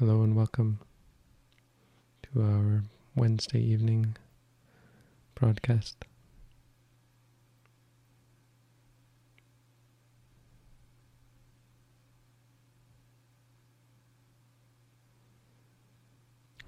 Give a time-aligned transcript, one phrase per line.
[0.00, 0.80] Hello and welcome
[2.24, 2.82] to our
[3.14, 4.16] Wednesday evening
[5.36, 6.04] broadcast.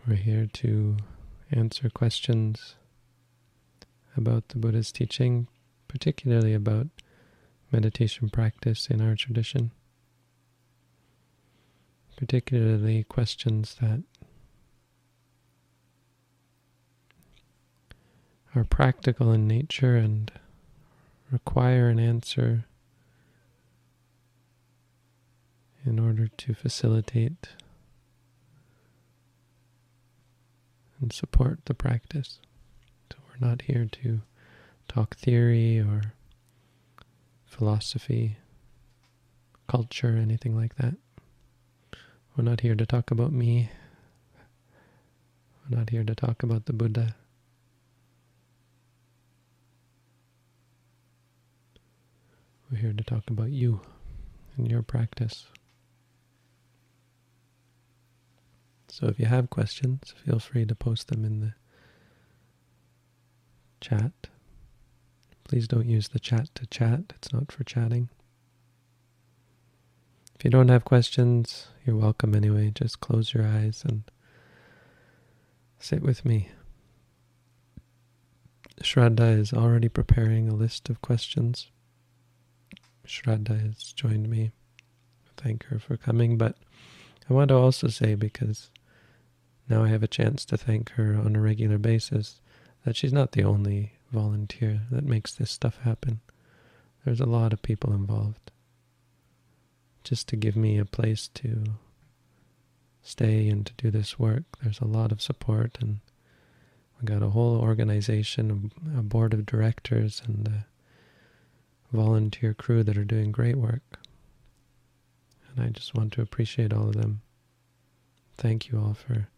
[0.06, 0.96] We're here to
[1.50, 2.76] answer questions
[4.16, 5.48] about the Buddha's teaching,
[5.88, 6.86] particularly about
[7.72, 9.72] meditation practice in our tradition
[12.16, 14.02] particularly questions that
[18.54, 20.32] are practical in nature and
[21.30, 22.64] require an answer
[25.84, 27.48] in order to facilitate
[31.00, 32.38] and support the practice.
[33.12, 34.22] So we're not here to
[34.88, 36.14] talk theory or
[37.44, 38.38] philosophy,
[39.68, 40.94] culture, anything like that.
[42.36, 43.70] We're not here to talk about me.
[45.68, 47.16] We're not here to talk about the Buddha.
[52.70, 53.80] We're here to talk about you
[54.58, 55.46] and your practice.
[58.88, 61.54] So if you have questions, feel free to post them in the
[63.80, 64.12] chat.
[65.44, 67.14] Please don't use the chat to chat.
[67.14, 68.10] It's not for chatting.
[70.46, 72.70] You don't have questions, you're welcome anyway.
[72.72, 74.04] Just close your eyes and
[75.80, 76.50] sit with me.
[78.80, 81.66] Shraddha is already preparing a list of questions.
[83.04, 84.52] Shraddha has joined me.
[85.36, 86.54] Thank her for coming, but
[87.28, 88.70] I want to also say, because
[89.68, 92.40] now I have a chance to thank her on a regular basis,
[92.84, 96.20] that she's not the only volunteer that makes this stuff happen.
[97.04, 98.52] There's a lot of people involved
[100.06, 101.64] just to give me a place to
[103.02, 104.44] stay and to do this work.
[104.62, 105.98] There's a lot of support, and
[107.00, 110.66] we got a whole organization, a board of directors, and a
[111.96, 113.98] volunteer crew that are doing great work.
[115.48, 117.20] And I just want to appreciate all of them.
[118.36, 119.28] Thank you all for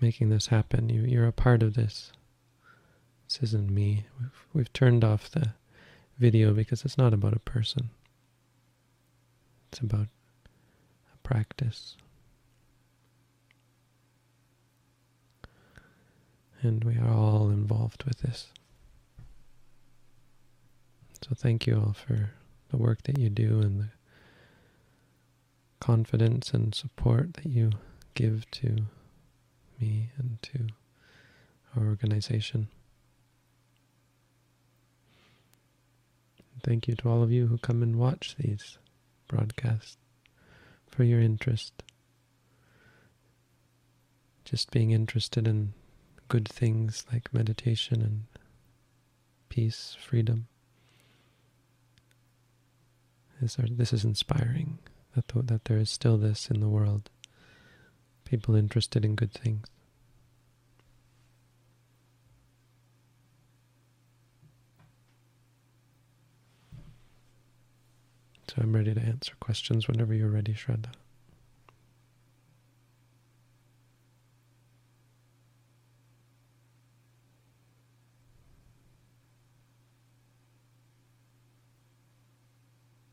[0.00, 0.88] making this happen.
[0.88, 2.12] You, you're a part of this.
[3.28, 4.06] This isn't me.
[4.18, 5.52] We've, we've turned off the
[6.18, 7.90] video because it's not about a person.
[9.72, 10.08] It's about
[11.14, 11.96] a practice.
[16.60, 18.48] And we are all involved with this.
[21.22, 22.32] So thank you all for
[22.68, 23.88] the work that you do and the
[25.80, 27.70] confidence and support that you
[28.12, 28.76] give to
[29.80, 30.66] me and to
[31.74, 32.68] our organization.
[36.62, 38.76] Thank you to all of you who come and watch these
[39.32, 39.96] broadcast,
[40.86, 41.82] for your interest.
[44.44, 45.72] Just being interested in
[46.28, 48.24] good things like meditation and
[49.48, 50.48] peace, freedom.
[53.40, 54.78] This is inspiring
[55.16, 57.08] that, that there is still this in the world.
[58.24, 59.66] People interested in good things.
[68.54, 70.92] So I'm ready to answer questions whenever you're ready, Shraddha.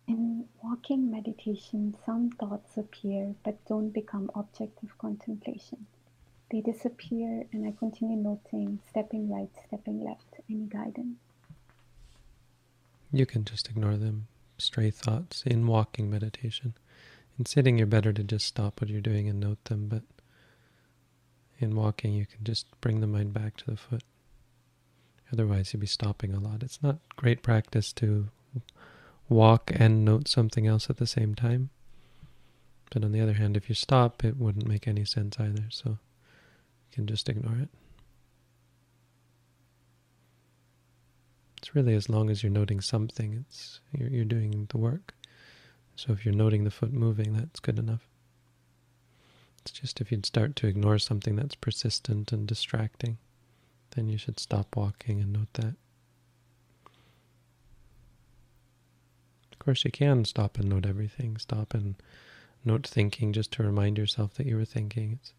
[0.10, 5.86] In walking meditation, some thoughts appear but don't become object of contemplation.
[6.52, 10.42] They disappear and I continue noting stepping right, stepping left.
[10.50, 11.20] Any guidance?
[13.14, 14.28] You can just ignore them
[14.62, 16.74] stray thoughts in walking meditation.
[17.38, 20.04] In sitting, you're better to just stop what you're doing and note them, but
[21.60, 24.04] in walking, you can just bring the mind back to the foot.
[25.32, 26.64] Otherwise, you'll be stopping a lot.
[26.64, 28.30] It's not great practice to
[29.28, 31.70] walk and note something else at the same time.
[32.92, 35.90] But on the other hand, if you stop, it wouldn't make any sense either, so
[35.90, 35.98] you
[36.92, 37.70] can just ignore it.
[41.60, 45.14] It's really as long as you're noting something, it's you're, you're doing the work.
[45.96, 48.08] So if you're noting the foot moving, that's good enough.
[49.62, 53.18] It's just if you'd start to ignore something that's persistent and distracting,
[53.92, 55.76] then you should stop walking and note that.
[59.52, 61.36] Of course, you can stop and note everything.
[61.36, 61.96] Stop and
[62.64, 65.20] note thinking just to remind yourself that you were thinking.
[65.22, 65.34] It's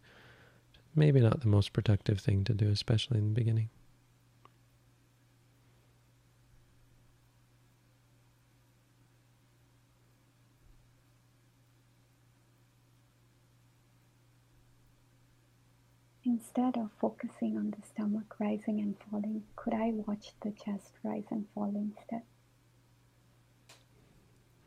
[0.95, 3.69] maybe not the most productive thing to do, especially in the beginning.
[16.55, 21.23] Instead of focusing on the stomach rising and falling, could I watch the chest rise
[21.29, 22.23] and fall instead?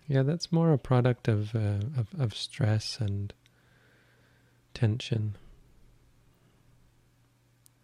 [0.07, 3.33] Yeah, that's more a product of, uh, of, of stress and
[4.75, 5.37] tension.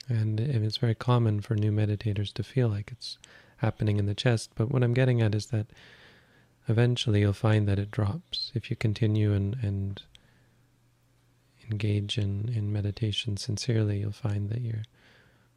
[0.08, 3.16] And it's very common for new meditators to feel like it's
[3.58, 4.50] happening in the chest.
[4.54, 5.66] But what I'm getting at is that
[6.68, 10.02] eventually you'll find that it drops if you continue and, and
[11.70, 14.82] engage in, in meditation sincerely, you'll find that your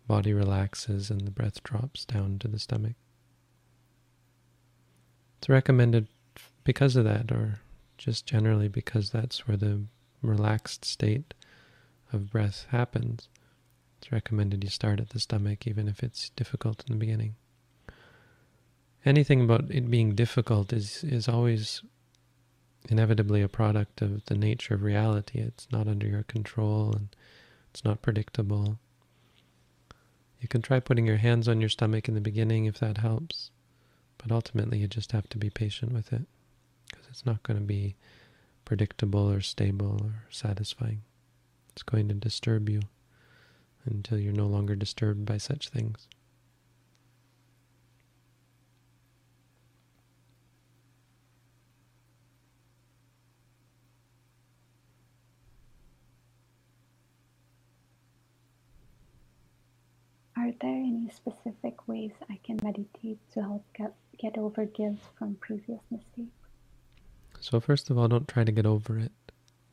[0.07, 2.95] body relaxes and the breath drops down to the stomach.
[5.39, 6.07] It's recommended
[6.63, 7.59] because of that, or
[7.97, 9.83] just generally because that's where the
[10.21, 11.33] relaxed state
[12.11, 13.27] of breath happens.
[13.99, 17.35] It's recommended you start at the stomach, even if it's difficult in the beginning.
[19.05, 21.81] Anything about it being difficult is, is always
[22.89, 25.39] inevitably a product of the nature of reality.
[25.39, 27.15] It's not under your control and
[27.71, 28.77] it's not predictable.
[30.39, 33.51] You can try putting your hands on your stomach in the beginning if that helps,
[34.17, 36.23] but ultimately you just have to be patient with it
[36.89, 37.95] because it's not going to be
[38.65, 41.01] predictable or stable or satisfying.
[41.71, 42.81] It's going to disturb you
[43.85, 46.07] until you're no longer disturbed by such things.
[60.53, 65.35] Are there any specific ways I can meditate to help get, get over guilt from
[65.41, 66.29] previous mistakes?
[67.39, 69.11] So, first of all, don't try to get over it.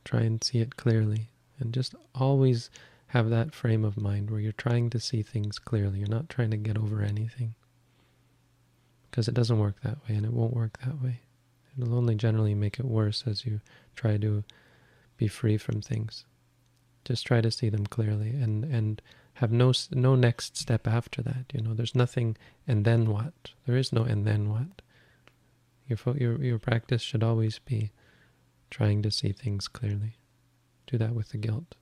[0.04, 1.28] Try and see it clearly.
[1.58, 2.70] And just always
[3.08, 5.98] have that frame of mind where you're trying to see things clearly.
[5.98, 7.54] You're not trying to get over anything.
[9.10, 11.20] Because it doesn't work that way, and it won't work that way.
[11.76, 13.60] It'll only generally make it worse as you
[13.94, 14.44] try to
[15.18, 16.24] be free from things.
[17.04, 19.02] Just try to see them clearly and, and
[19.40, 21.46] have no no next step after that.
[21.54, 22.36] You know, there's nothing
[22.68, 23.52] and then what.
[23.66, 24.82] There is no and then what.
[25.88, 27.90] Your your your practice should always be
[28.68, 30.18] trying to see things clearly.
[30.86, 31.74] Do that with the guilt.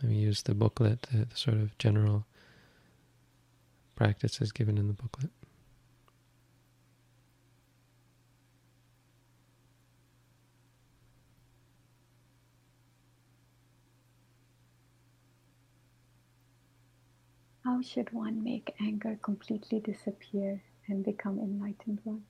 [0.00, 2.26] And we use the booklet, the sort of general
[3.94, 5.30] practices given in the booklet.
[17.78, 22.24] How should one make anger completely disappear and become enlightened one?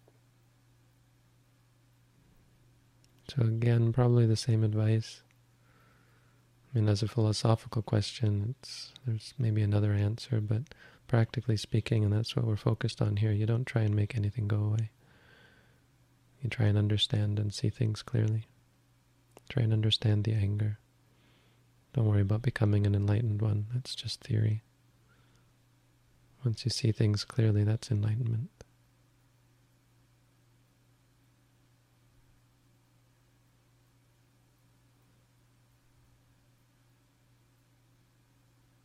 [3.29, 5.23] So again, probably the same advice.
[6.69, 10.65] I mean, as a philosophical question, it's there's maybe another answer, but
[11.07, 14.49] practically speaking, and that's what we're focused on here, you don't try and make anything
[14.49, 14.91] go away.
[16.43, 18.49] You try and understand and see things clearly.
[19.49, 20.79] Try and understand the anger.
[21.95, 23.69] Don't worry about becoming an enlightened one.
[23.73, 24.63] That's just theory.
[26.49, 28.49] Once you see things clearly, that's enlightenment.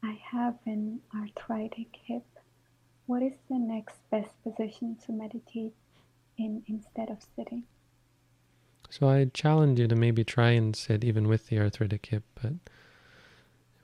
[0.04, 2.26] I have an arthritic hip.
[3.06, 5.72] What is the next best position to meditate
[6.38, 7.64] in instead of sitting?
[8.90, 12.56] So I challenge you to maybe try and sit even with the arthritic hip, but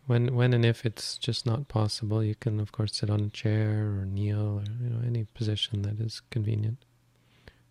[0.10, 3.30] when when and if it's just not possible, you can of course sit on a
[3.30, 6.84] chair or kneel or you know any position that is convenient.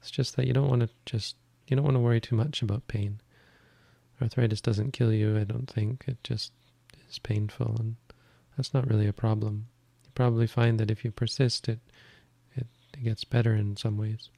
[0.01, 1.35] It's just that you don't want to just
[1.67, 3.21] you don't want to worry too much about pain.
[4.23, 6.05] Arthritis doesn't kill you, I don't think.
[6.07, 6.53] It just
[7.11, 7.97] is painful and
[8.57, 9.67] that's not really a problem.
[10.05, 11.81] You probably find that if you persist it
[12.55, 14.31] it, it gets better in some ways.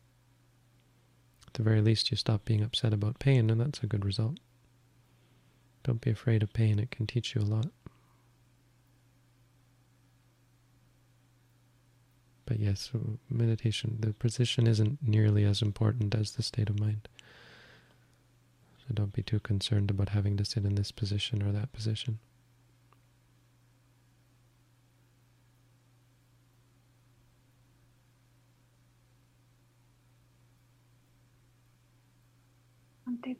[1.48, 4.40] At the very least you stop being upset about pain and that's a good result.
[5.82, 7.66] Don't be afraid of pain, it can teach you a lot.
[12.50, 12.90] But yes,
[13.30, 17.08] meditation, the position isn't nearly as important as the state of mind.
[18.80, 22.18] So don't be too concerned about having to sit in this position or that position.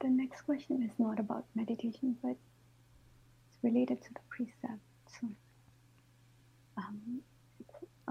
[0.01, 2.37] The next question is not about meditation, but
[3.49, 4.81] it's related to the precept.
[5.21, 5.29] So,
[6.79, 7.23] um,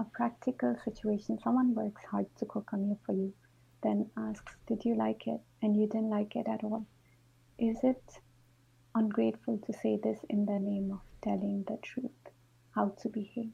[0.00, 1.38] a practical situation.
[1.44, 3.32] Someone works hard to cook a meal for you,
[3.82, 5.40] then asks, Did you like it?
[5.62, 6.86] And you didn't like it at all.
[7.58, 8.02] Is it
[8.94, 12.10] ungrateful to say this in the name of telling the truth?
[12.74, 13.50] How to behave?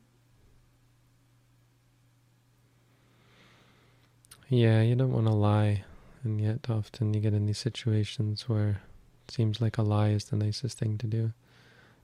[4.48, 5.84] Yeah, you don't want to lie.
[6.22, 8.80] And yet, often you get in these situations where
[9.26, 11.32] it seems like a lie is the nicest thing to do.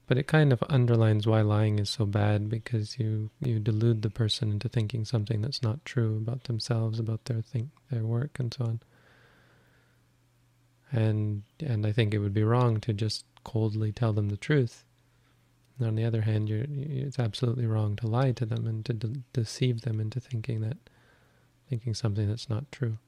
[0.05, 4.09] But it kind of underlines why lying is so bad because you, you delude the
[4.09, 8.53] person into thinking something that's not true about themselves, about their think their work and
[8.53, 8.79] so on.
[10.91, 14.83] And and I think it would be wrong to just coldly tell them the truth.
[15.77, 19.21] And on the other hand, it's absolutely wrong to lie to them and to de
[19.31, 20.77] deceive them into thinking that
[21.67, 22.99] thinking something that's not true.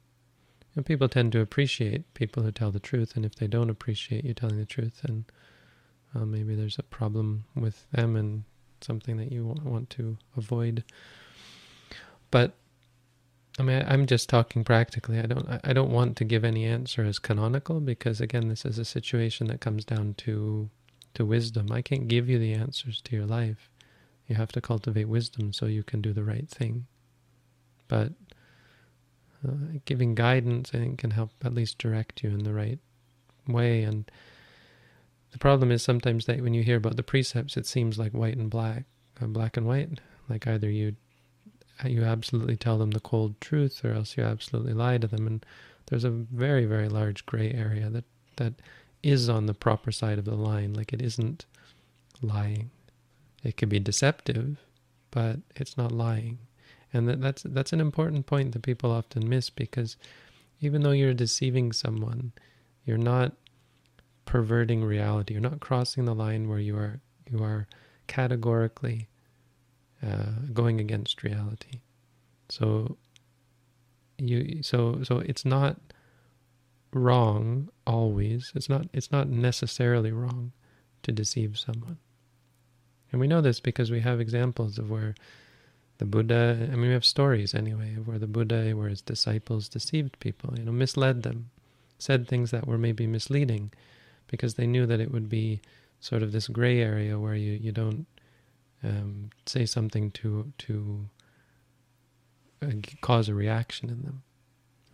[0.76, 4.26] And people tend to appreciate people who tell the truth, and if they don't appreciate
[4.26, 5.26] you telling the truth, then
[6.16, 8.44] uh, maybe there's a problem with them and
[8.82, 10.84] something that you want to avoid.
[12.32, 12.54] But
[13.58, 15.20] I mean, I'm just talking practically.
[15.20, 15.48] I don't.
[15.64, 19.48] I don't want to give any answer as canonical because, again, this is a situation
[19.48, 20.70] that comes down to
[21.14, 21.72] to wisdom.
[21.72, 23.70] I can't give you the answers to your life.
[24.28, 26.88] You have to cultivate wisdom so you can do the right thing.
[27.88, 28.12] But
[29.48, 32.80] uh, giving guidance, I think, can help at least direct you in the right
[33.48, 33.84] way.
[33.84, 34.10] And
[35.36, 38.38] the problem is sometimes that when you hear about the precepts, it seems like white
[38.38, 38.86] and black,
[39.22, 40.00] uh, black and white.
[40.30, 40.96] Like either you
[41.84, 45.28] you absolutely tell them the cold truth, or else you absolutely lie to them.
[45.28, 45.46] And
[45.88, 48.06] there's a very very large gray area that
[48.38, 48.54] that
[49.04, 50.74] is on the proper side of the line.
[50.74, 51.46] Like it isn't
[52.22, 52.72] lying.
[53.44, 54.56] It could be deceptive,
[55.12, 56.38] but it's not lying.
[56.94, 59.98] And that, that's that's an important point that people often miss because
[60.62, 62.32] even though you're deceiving someone,
[62.86, 63.34] you're not
[64.26, 65.34] perverting reality.
[65.34, 67.68] You're not crossing the line where you are you are
[68.08, 69.08] categorically
[70.06, 71.82] uh, going against reality.
[72.50, 72.98] So
[74.18, 75.78] you so so it's not
[76.94, 78.52] wrong always.
[78.56, 80.52] It's not it's not necessarily wrong
[81.04, 81.98] to deceive someone.
[83.12, 85.16] And we know this because we have examples of where
[85.98, 89.70] the Buddha, I mean we have stories anyway, of where the Buddha, where his disciples
[89.70, 91.50] deceived people, you know, misled them,
[91.98, 93.72] said things that were maybe misleading
[94.28, 95.62] because they knew that it would be
[96.00, 98.06] sort of this gray area where you, you don't
[98.84, 101.10] um, say something to to
[102.62, 104.24] uh, cause a reaction in them.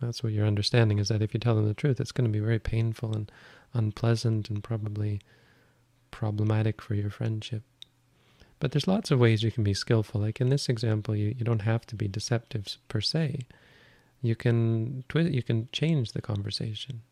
[0.00, 2.32] That's what your understanding is that if you tell them the truth, it's going to
[2.32, 3.30] be very painful and
[3.72, 5.20] unpleasant and probably
[6.10, 7.62] problematic for your friendship.
[8.58, 10.20] But there's lots of ways you can be skillful.
[10.20, 13.40] Like in this example, you, you don't have to be deceptive per se.
[14.22, 17.02] You can you can change the conversation.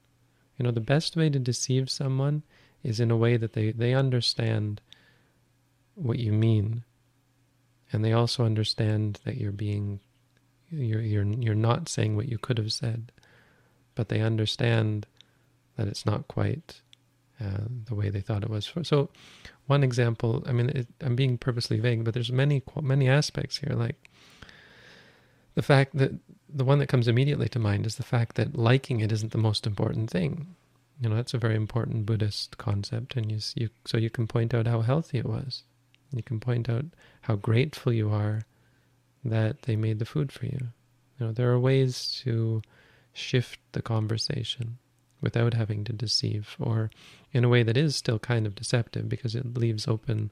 [0.61, 2.43] You know, the best way to deceive someone
[2.83, 4.83] is in a way that they, they understand
[5.95, 6.85] what you mean.
[7.91, 10.01] And they also understand that you're being,
[10.71, 13.11] you're, you're, you're not saying what you could have said,
[13.95, 15.07] but they understand
[15.79, 16.83] that it's not quite
[17.43, 18.71] uh, the way they thought it was.
[18.83, 19.09] So,
[19.67, 23.75] one example, I mean, it, I'm being purposely vague, but there's many, many aspects here.
[23.75, 24.10] Like
[25.55, 26.13] the fact that
[26.49, 29.39] the one that comes immediately to mind is the fact that liking it isn't the
[29.39, 30.55] most important thing.
[31.01, 34.53] You know, that's a very important Buddhist concept, and you, you so you can point
[34.53, 35.63] out how healthy it was.
[36.13, 36.87] You can point out
[37.23, 38.43] how grateful you are
[39.25, 40.69] that they made the food for you.
[41.19, 42.63] You know, there are ways to
[43.13, 44.79] shift the conversation
[45.21, 46.91] without having to deceive, or
[47.33, 50.31] in a way that is still kind of deceptive because it leaves open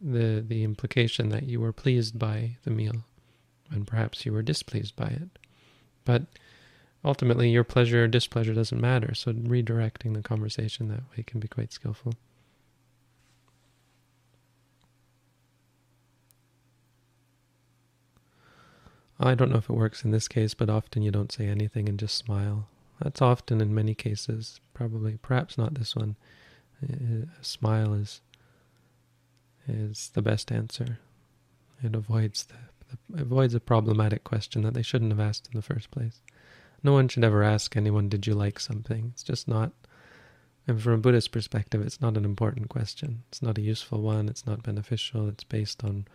[0.00, 3.04] the the implication that you were pleased by the meal
[3.70, 5.28] and perhaps you were displeased by it.
[6.04, 6.22] But
[7.04, 11.48] ultimately, your pleasure or displeasure doesn't matter, so redirecting the conversation that way can be
[11.48, 12.14] quite skillful.
[19.18, 21.88] I don't know if it works in this case, but often you don't say anything
[21.88, 22.68] and just smile.
[23.02, 26.16] That's often in many cases, probably, perhaps not this one.
[26.82, 28.20] A smile is
[29.68, 30.98] is the best answer.
[31.82, 32.54] It avoids the
[33.16, 36.20] avoids a problematic question that they shouldn't have asked in the first place.
[36.82, 39.10] No one should ever ask anyone, did you like something?
[39.12, 39.72] It's just not,
[40.68, 43.22] and from a Buddhist perspective, it's not an important question.
[43.28, 44.28] It's not a useful one.
[44.28, 45.28] It's not beneficial.
[45.28, 46.06] It's based on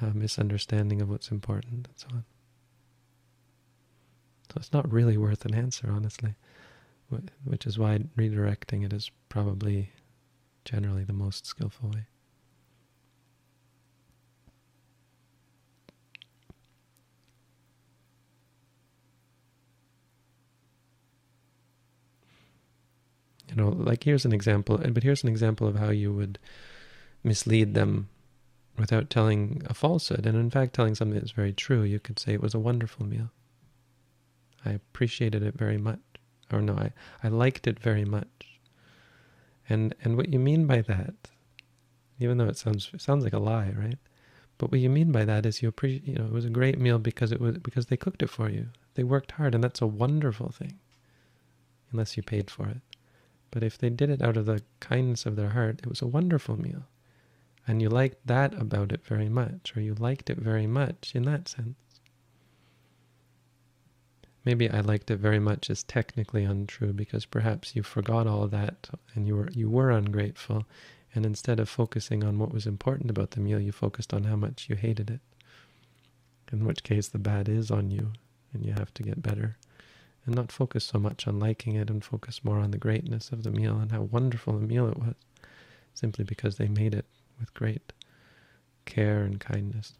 [0.00, 2.24] a misunderstanding of what's important and so on.
[4.48, 6.34] So it's not really worth an answer, honestly,
[7.44, 9.90] which is why redirecting it is probably
[10.64, 12.06] generally the most skillful way.
[23.54, 26.38] You know, like here's an example, but here's an example of how you would
[27.22, 28.08] mislead them
[28.76, 31.82] without telling a falsehood, and in fact telling something that's very true.
[31.82, 33.30] You could say it was a wonderful meal.
[34.64, 36.00] I appreciated it very much.
[36.52, 36.92] Or no, I,
[37.22, 38.58] I liked it very much.
[39.68, 41.14] And and what you mean by that,
[42.18, 43.98] even though it sounds it sounds like a lie, right?
[44.58, 46.78] But what you mean by that is you appreciate, you know, it was a great
[46.78, 48.68] meal because it was because they cooked it for you.
[48.94, 50.78] They worked hard, and that's a wonderful thing.
[51.92, 52.80] Unless you paid for it.
[53.54, 56.08] But if they did it out of the kindness of their heart, it was a
[56.08, 56.88] wonderful meal.
[57.68, 61.22] And you liked that about it very much, or you liked it very much in
[61.26, 61.76] that sense.
[64.44, 68.90] Maybe I liked it very much is technically untrue because perhaps you forgot all that
[69.14, 70.66] and you were you were ungrateful
[71.14, 74.34] and instead of focusing on what was important about the meal, you focused on how
[74.34, 75.20] much you hated it.
[76.52, 78.14] In which case the bad is on you
[78.52, 79.56] and you have to get better.
[80.26, 83.42] And not focus so much on liking it and focus more on the greatness of
[83.42, 85.14] the meal and how wonderful the meal it was,
[85.92, 87.04] simply because they made it
[87.38, 87.92] with great
[88.86, 89.94] care and kindness.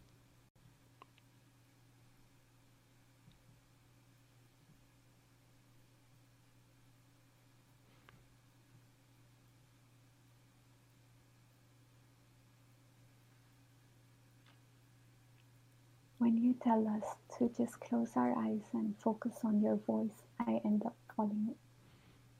[16.17, 17.03] When you tell us
[17.37, 21.55] to just close our eyes and focus on your voice, I end up calling falling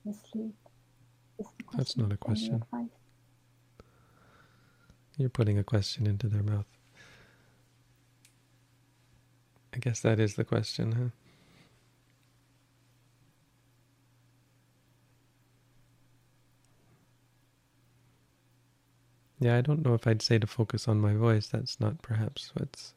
[0.08, 0.54] asleep.
[1.74, 2.64] That's not a question.
[5.18, 6.66] You're putting a question into their mouth.
[9.74, 11.08] I guess that is the question, huh?
[19.38, 21.48] Yeah, I don't know if I'd say to focus on my voice.
[21.48, 22.94] That's not perhaps what's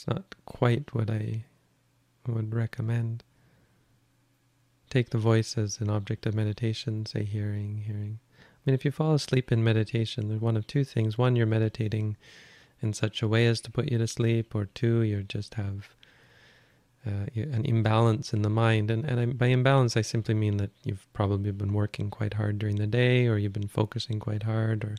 [0.00, 1.44] it's not quite what I
[2.26, 3.22] would recommend.
[4.88, 8.18] Take the voice as an object of meditation, say hearing, hearing.
[8.40, 11.18] I mean, if you fall asleep in meditation, there's one of two things.
[11.18, 12.16] One, you're meditating
[12.80, 15.90] in such a way as to put you to sleep, or two, you just have
[17.06, 18.90] uh, an imbalance in the mind.
[18.90, 22.58] And, and I, by imbalance, I simply mean that you've probably been working quite hard
[22.58, 24.96] during the day, or you've been focusing quite hard, or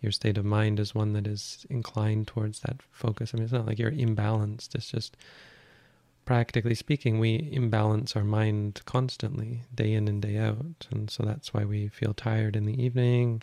[0.00, 3.32] your state of mind is one that is inclined towards that focus.
[3.32, 4.74] I mean, it's not like you're imbalanced.
[4.74, 5.16] It's just,
[6.24, 10.86] practically speaking, we imbalance our mind constantly, day in and day out.
[10.90, 13.42] And so that's why we feel tired in the evening.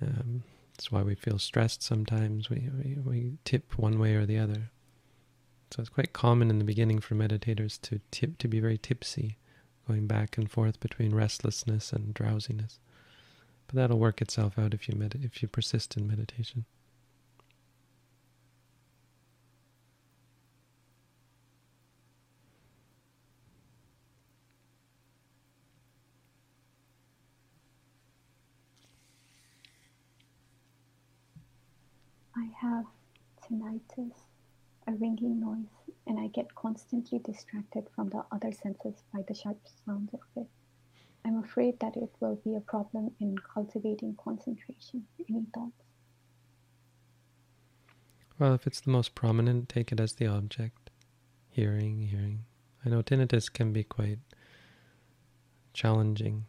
[0.00, 2.48] Um, that's why we feel stressed sometimes.
[2.48, 4.70] We, we, we tip one way or the other.
[5.70, 9.38] So it's quite common in the beginning for meditators to tip, to be very tipsy,
[9.88, 12.78] going back and forth between restlessness and drowsiness.
[13.66, 16.64] But that'll work itself out if you med- if you persist in meditation.
[32.36, 32.86] I have
[33.42, 34.24] tinnitus,
[34.86, 35.66] a ringing noise,
[36.06, 40.48] and I get constantly distracted from the other senses by the sharp sounds of it.
[41.26, 45.06] I'm afraid that it will be a problem in cultivating concentration.
[45.28, 45.72] Any thoughts?
[48.38, 50.90] Well, if it's the most prominent, take it as the object.
[51.50, 52.44] Hearing, hearing.
[52.84, 54.18] I know tinnitus can be quite
[55.72, 56.44] challenging.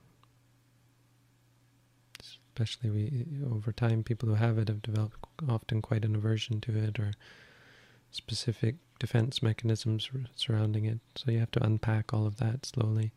[2.19, 6.75] Especially we, over time, people who have it have developed often quite an aversion to
[6.75, 7.11] it or
[8.11, 10.99] specific defense mechanisms surrounding it.
[11.15, 13.11] So you have to unpack all of that slowly.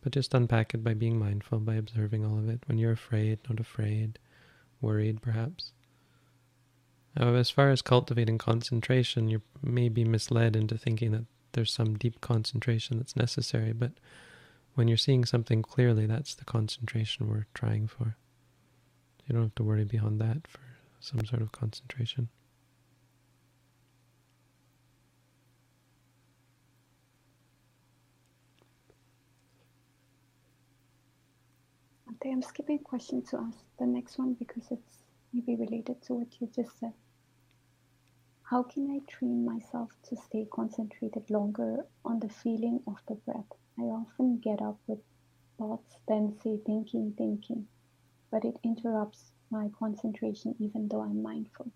[0.00, 2.60] But just unpack it by being mindful, by observing all of it.
[2.66, 4.18] When you're afraid, not afraid,
[4.80, 5.72] worried perhaps.
[7.16, 11.98] Now, as far as cultivating concentration, you may be misled into thinking that there's some
[11.98, 13.92] deep concentration that's necessary, but
[14.74, 18.16] when you're seeing something clearly, that's the concentration we're trying for.
[19.26, 20.60] You don't have to worry beyond that for
[21.00, 22.28] some sort of concentration.
[32.20, 36.14] Okay, I'm skipping a question to ask the next one because it's maybe related to
[36.14, 36.92] what you just said.
[38.42, 43.52] How can I train myself to stay concentrated longer on the feeling of the breath?
[43.78, 44.98] I often get up with
[45.58, 47.68] thoughts, then say thinking, thinking,
[48.32, 51.70] but it interrupts my concentration even though I'm mindful.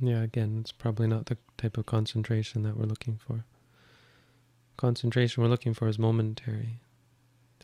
[0.00, 3.44] Yeah, again, it's probably not the type of concentration that we're looking for.
[4.76, 6.78] Concentration we're looking for is momentary.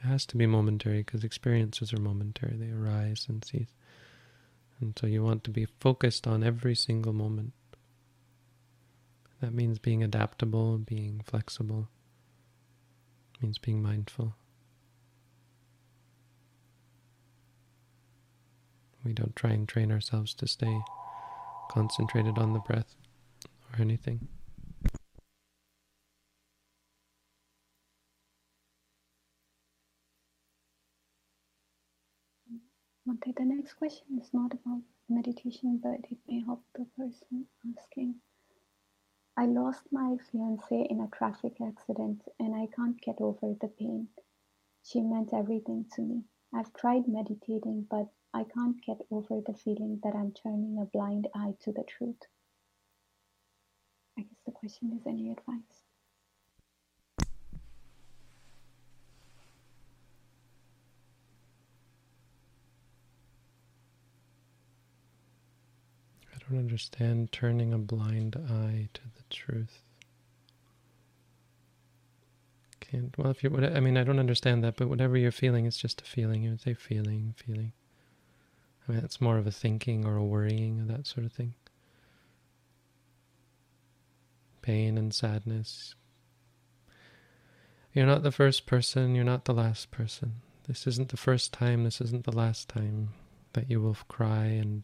[0.04, 2.56] It has to be momentary because experiences are momentary.
[2.56, 3.72] They arise and cease.
[4.80, 7.54] And so you want to be focused on every single moment.
[9.40, 11.88] That means being adaptable, being flexible.
[13.34, 14.34] It means being mindful.
[19.04, 20.80] We don't try and train ourselves to stay
[21.70, 22.94] concentrated on the breath
[23.72, 24.28] or anything.
[33.24, 38.16] Okay, the next question is not about meditation, but it may help the person asking.
[39.34, 44.08] I lost my fiance in a traffic accident and I can't get over the pain.
[44.82, 46.24] She meant everything to me.
[46.52, 51.28] I've tried meditating, but I can't get over the feeling that I'm turning a blind
[51.34, 52.20] eye to the truth.
[54.18, 55.83] I guess the question is any advice?
[66.48, 69.80] Don't understand turning a blind eye to the truth.
[72.80, 75.78] Can't, well, if you, I mean, I don't understand that, but whatever you're feeling, it's
[75.78, 76.42] just a feeling.
[76.42, 77.72] You would say feeling, feeling.
[78.86, 81.54] I mean, it's more of a thinking or a worrying or that sort of thing.
[84.60, 85.94] Pain and sadness.
[87.92, 90.34] You're not the first person, you're not the last person.
[90.66, 93.10] This isn't the first time, this isn't the last time
[93.52, 94.82] that you will cry and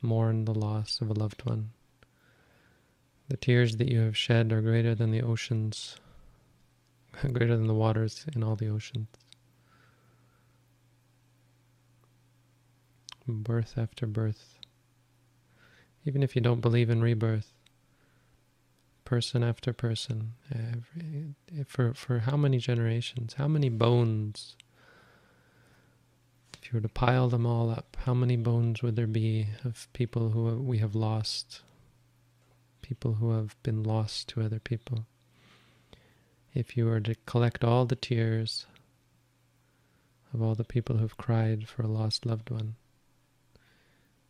[0.00, 1.70] mourn the loss of a loved one.
[3.28, 5.96] The tears that you have shed are greater than the oceans,
[7.32, 9.08] greater than the waters in all the oceans.
[13.26, 14.58] Birth after birth.
[16.06, 17.52] Even if you don't believe in rebirth,
[19.04, 21.34] person after person, every,
[21.66, 24.56] for, for how many generations, how many bones
[26.68, 29.88] if you were to pile them all up, how many bones would there be of
[29.94, 31.62] people who we have lost?
[32.82, 35.06] People who have been lost to other people.
[36.52, 38.66] If you were to collect all the tears
[40.34, 42.74] of all the people who've cried for a lost loved one,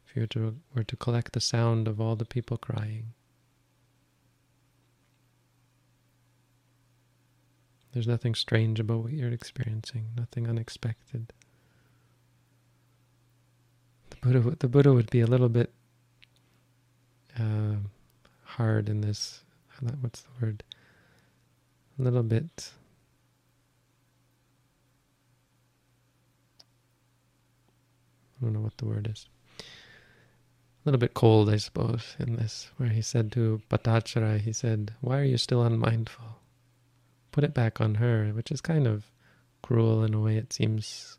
[0.06, 3.14] if you were to, were to collect the sound of all the people crying,
[7.92, 11.32] there's nothing strange about what you're experiencing, nothing unexpected.
[14.20, 15.72] Buddha, the Buddha would be a little bit
[17.38, 17.76] uh,
[18.44, 19.42] hard in this.
[20.00, 20.62] What's the word?
[21.98, 22.70] A little bit.
[28.40, 29.26] I don't know what the word is.
[29.60, 29.62] A
[30.84, 35.18] little bit cold, I suppose, in this, where he said to Patachara, he said, Why
[35.18, 36.24] are you still unmindful?
[37.32, 39.04] Put it back on her, which is kind of
[39.62, 40.36] cruel in a way.
[40.36, 41.18] It seems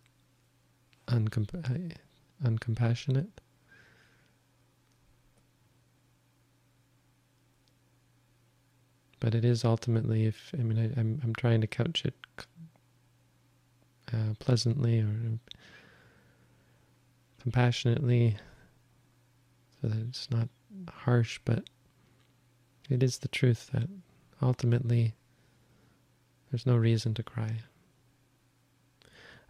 [1.07, 1.95] uncomp-
[2.43, 3.29] uncompassionate.
[9.19, 12.13] But it is ultimately, if I mean, I, am I'm, I'm trying to couch it
[14.13, 15.39] uh, pleasantly or
[17.41, 18.37] compassionately,
[19.81, 20.47] so that it's not
[20.89, 21.63] harsh, but
[22.89, 23.89] it is the truth that
[24.41, 25.13] ultimately
[26.49, 27.59] there's no reason to cry.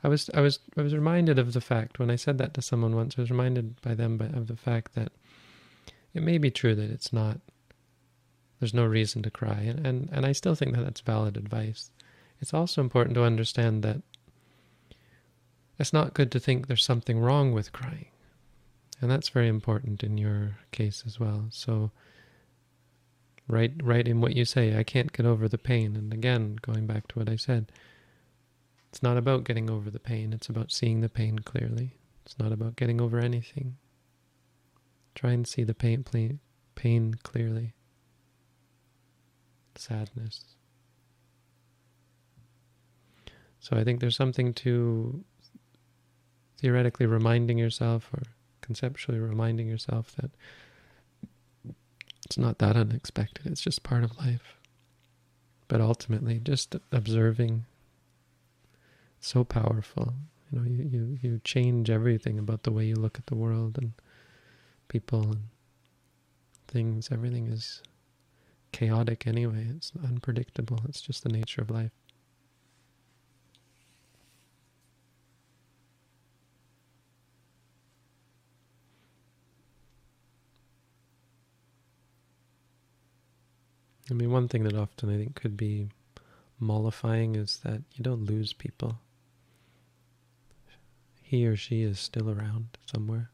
[0.03, 2.62] I was I was I was reminded of the fact when I said that to
[2.62, 3.15] someone once.
[3.17, 5.12] I was reminded by them by, of the fact that
[6.13, 7.39] it may be true that it's not.
[8.59, 11.91] There's no reason to cry, and, and and I still think that that's valid advice.
[12.41, 14.01] It's also important to understand that
[15.77, 18.07] it's not good to think there's something wrong with crying,
[19.01, 21.45] and that's very important in your case as well.
[21.49, 21.91] So.
[23.51, 25.95] Right, right in what you say, I can't get over the pain.
[25.95, 27.71] And again, going back to what I said,
[28.89, 31.95] it's not about getting over the pain, it's about seeing the pain clearly.
[32.25, 33.78] It's not about getting over anything.
[35.15, 36.06] Try and see the pain,
[36.75, 37.73] pain clearly.
[39.75, 40.43] Sadness.
[43.60, 45.23] So I think there's something to
[46.58, 48.23] theoretically reminding yourself or
[48.62, 50.32] conceptually reminding yourself that
[52.25, 53.47] it's not that unexpected.
[53.47, 54.56] It's just part of life.
[55.67, 57.65] But ultimately, just observing
[59.27, 60.13] so powerful.
[60.51, 63.77] You know, you, you, you change everything about the way you look at the world
[63.77, 63.93] and
[64.88, 65.43] people and
[66.67, 67.10] things.
[67.12, 67.82] Everything is
[68.71, 69.67] chaotic anyway.
[69.75, 70.79] It's unpredictable.
[70.88, 71.91] It's just the nature of life.
[84.10, 85.89] I mean, one thing that often I think could be
[86.60, 88.97] mollifying is that you don't lose people
[91.29, 93.29] he or she is still around somewhere.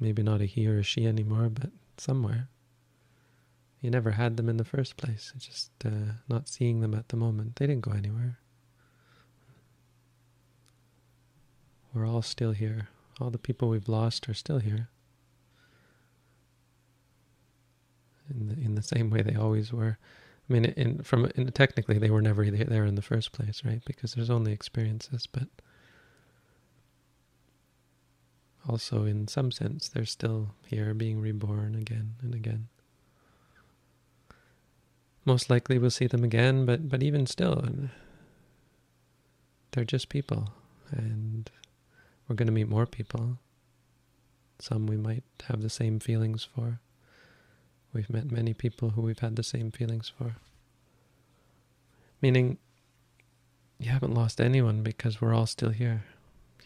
[0.00, 2.48] Maybe not a he or a she anymore, but somewhere.
[3.82, 5.30] You never had them in the first place.
[5.36, 7.56] It's just uh, not seeing them at the moment.
[7.56, 8.38] They didn't go anywhere.
[11.92, 12.88] We're all still here.
[13.20, 14.88] All the people we've lost are still here.
[18.30, 19.98] In the, in the same way they always were.
[20.48, 23.82] I mean, in, from in, technically they were never there in the first place, right?
[23.84, 25.48] Because there's only experiences, but
[28.68, 32.68] also in some sense they're still here being reborn again and again.
[35.24, 37.64] Most likely we'll see them again, but but even still,
[39.72, 40.52] they're just people,
[40.90, 41.50] and
[42.26, 43.38] we're going to meet more people.
[44.58, 46.80] Some we might have the same feelings for.
[47.92, 50.36] We've met many people who we've had the same feelings for.
[52.20, 52.58] Meaning,
[53.78, 56.04] you haven't lost anyone because we're all still here.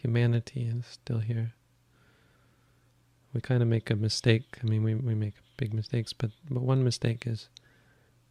[0.01, 1.53] Humanity is still here.
[3.33, 4.59] We kind of make a mistake.
[4.63, 7.49] I mean, we, we make big mistakes, but, but one mistake is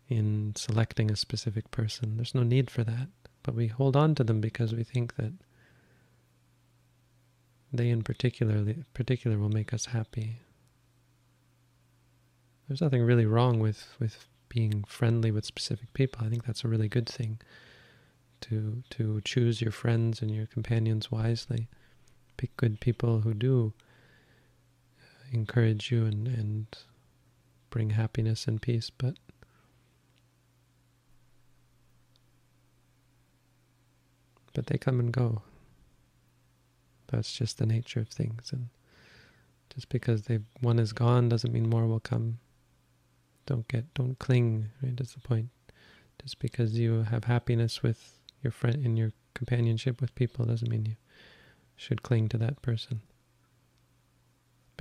[0.09, 2.17] in selecting a specific person.
[2.17, 3.09] There's no need for that,
[3.43, 5.33] but we hold on to them because we think that
[7.73, 10.41] they in particular, particular will make us happy.
[12.69, 16.25] There's nothing really wrong with, with being friendly with specific people.
[16.25, 17.41] I think that's a really good thing
[18.43, 21.69] to to choose your friends and your companions wisely.
[22.37, 23.73] Pick good people who do
[25.33, 26.67] encourage you and, and
[27.71, 29.15] bring happiness and peace, but
[34.55, 35.43] but they come and go.
[37.09, 38.69] That's just the nature of things, and
[39.75, 42.39] just because they one is gone doesn't mean more will come.
[43.47, 44.69] Don't get don't cling.
[44.83, 45.49] Right, that's the point.
[46.21, 50.87] Just because you have happiness with your friend in your companionship with people doesn't mean
[50.87, 50.97] you
[51.77, 53.01] should cling to that person.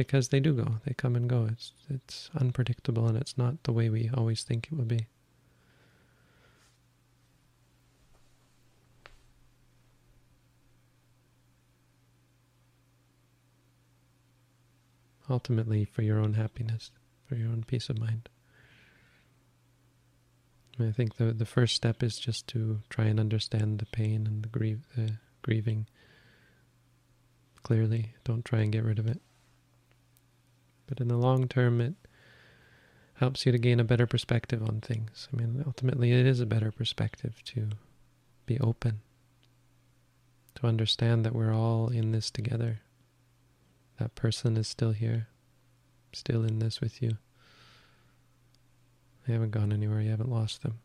[0.02, 1.48] Because they do go, they come and go.
[1.52, 5.06] It's it's unpredictable and it's not the way we always think it will be.
[15.30, 16.90] Ultimately for your own happiness,
[17.30, 18.28] for your own peace of mind.
[20.80, 24.42] I think the the first step is just to try and understand the pain and
[24.42, 25.86] the grief, the grieving
[27.62, 28.16] clearly.
[28.24, 29.22] Don't try and get rid of it.
[30.92, 31.94] But in the long term, it
[33.14, 35.30] helps you to gain a better perspective on things.
[35.32, 37.70] I mean, ultimately, it is a better perspective to
[38.46, 39.00] be open,
[40.56, 42.82] to understand that we're all in this together.
[44.00, 45.30] That person is still here,
[46.12, 47.18] still in this with you.
[49.26, 50.02] They haven't gone anywhere.
[50.02, 50.80] You haven't lost them.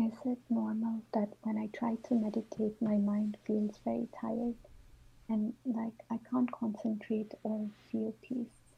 [0.00, 4.54] Is it normal that when I try to meditate, my mind feels very tired?
[5.28, 8.74] and like I can't concentrate or feel peace.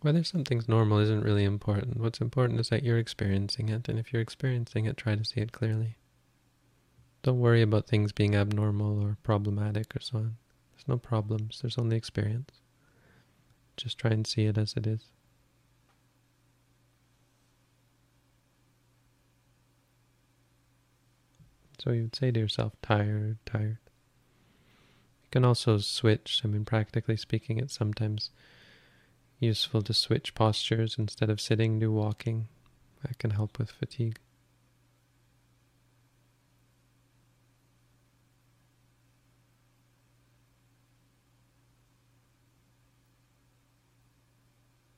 [0.00, 1.98] Whether something's normal isn't really important.
[1.98, 5.40] What's important is that you're experiencing it, and if you're experiencing it, try to see
[5.40, 5.96] it clearly.
[7.22, 10.36] Don't worry about things being abnormal or problematic or so on.
[10.72, 12.60] There's no problems, there's only experience.
[13.76, 15.06] Just try and see it as it is.
[21.78, 23.78] So you'd say to yourself, tired, tired.
[25.22, 26.40] You can also switch.
[26.44, 28.30] I mean, practically speaking, it's sometimes
[29.38, 32.48] useful to switch postures instead of sitting, do walking.
[33.02, 34.18] That can help with fatigue.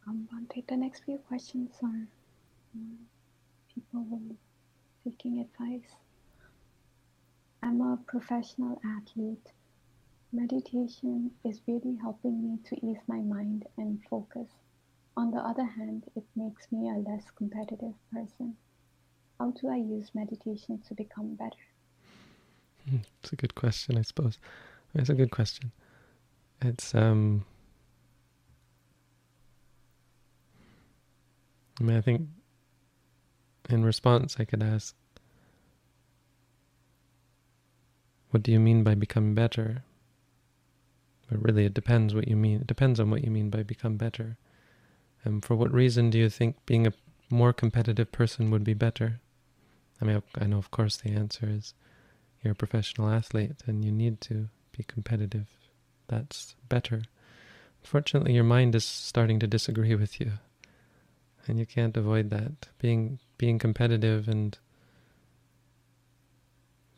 [0.09, 2.07] Um, take the next few questions are
[2.75, 2.99] um,
[3.73, 4.21] people
[5.05, 5.95] seeking advice.
[7.63, 9.53] I'm a professional athlete
[10.33, 14.49] Meditation is really helping me to ease my mind and focus.
[15.17, 18.57] On the other hand, it makes me a less competitive person.
[19.41, 21.67] How do I use meditation to become better?
[22.89, 24.39] Hmm, it's a good question, I suppose.
[24.95, 25.73] It's a good question.
[26.63, 27.45] It's um
[31.81, 32.29] I mean I think
[33.69, 34.95] in response I could ask
[38.31, 39.85] what do you mean by become better?
[41.31, 42.63] But really, it depends what you mean.
[42.63, 44.37] It depends on what you mean by become better.
[45.25, 46.93] And for what reason do you think being a
[47.29, 49.21] more competitive person would be better?
[50.01, 51.75] I mean, I know, of course, the answer is
[52.43, 55.47] you're a professional athlete and you need to be competitive.
[56.09, 57.03] That's better.
[57.83, 60.33] Unfortunately, your mind is starting to disagree with you,
[61.47, 62.69] and you can't avoid that.
[62.79, 64.59] Being being competitive and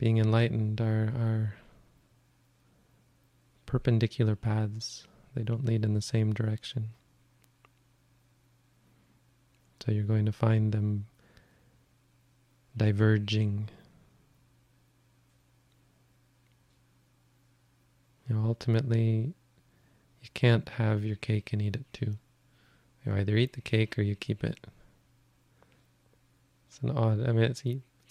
[0.03, 1.55] being enlightened are are
[3.67, 5.07] perpendicular paths.
[5.37, 6.89] They don't lead in the same direction.
[9.79, 11.07] So you're going to find them
[12.77, 13.69] diverging.
[18.29, 19.35] You know, ultimately,
[20.21, 22.17] you can't have your cake and eat it too.
[23.07, 24.59] You either eat the cake or you keep it.
[26.67, 27.21] It's an odd.
[27.25, 27.65] I mean, it's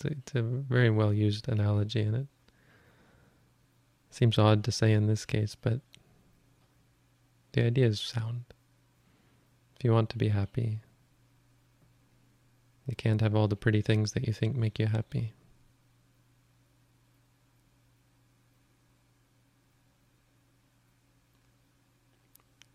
[0.05, 2.27] it's a very well used analogy, and it
[4.09, 5.81] seems odd to say in this case, but
[7.53, 8.45] the idea is sound.
[9.75, 10.79] If you want to be happy,
[12.85, 15.33] you can't have all the pretty things that you think make you happy.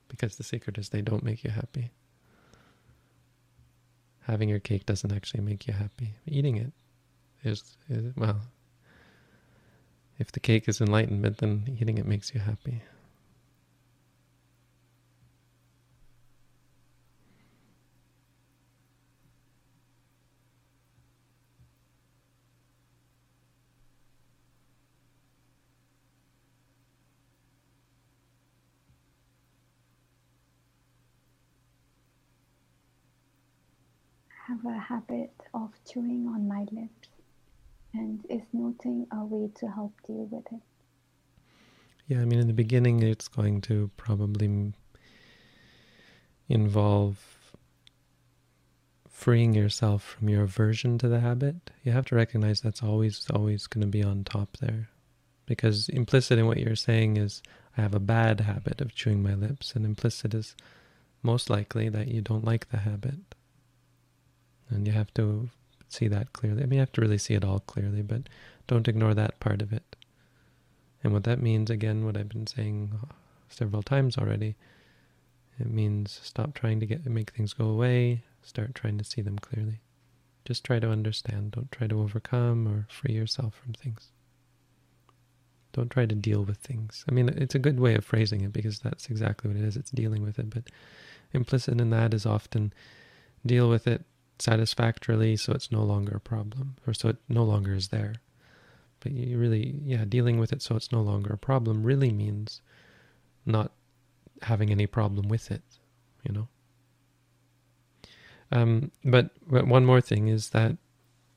[0.08, 1.90] Because the secret is they don't make you happy.
[4.22, 6.14] Having your cake doesn't actually make you happy.
[6.26, 6.72] Eating it
[7.46, 8.40] is, is well,
[10.18, 12.82] if the cake is enlightenment, then eating it makes you happy.
[34.48, 37.15] have a habit of chewing on my lips
[37.98, 40.60] and is noting a way to help deal with it.
[42.06, 44.72] Yeah, I mean, in the beginning, it's going to probably
[46.48, 47.36] involve
[49.08, 51.70] freeing yourself from your aversion to the habit.
[51.82, 54.90] You have to recognize that's always, always going to be on top there.
[55.46, 57.42] Because implicit in what you're saying is,
[57.76, 60.54] I have a bad habit of chewing my lips, and implicit is
[61.22, 63.34] most likely that you don't like the habit.
[64.68, 65.50] And you have to
[65.88, 66.62] see that clearly.
[66.62, 68.28] I mean, you have to really see it all clearly, but
[68.66, 69.96] don't ignore that part of it.
[71.02, 72.92] And what that means, again, what I've been saying
[73.48, 74.56] several times already,
[75.58, 79.38] it means stop trying to get make things go away, start trying to see them
[79.38, 79.80] clearly.
[80.44, 81.52] Just try to understand.
[81.52, 84.10] Don't try to overcome or free yourself from things.
[85.72, 87.04] Don't try to deal with things.
[87.08, 89.76] I mean, it's a good way of phrasing it because that's exactly what it is.
[89.76, 90.50] It's dealing with it.
[90.50, 90.64] But
[91.32, 92.72] implicit in that is often
[93.44, 94.04] deal with it
[94.38, 98.14] satisfactorily so it's no longer a problem or so it no longer is there.
[99.00, 102.60] But you really, yeah, dealing with it so it's no longer a problem really means
[103.44, 103.72] not
[104.42, 105.62] having any problem with it,
[106.24, 106.48] you know.
[108.52, 110.76] Um, but, but one more thing is that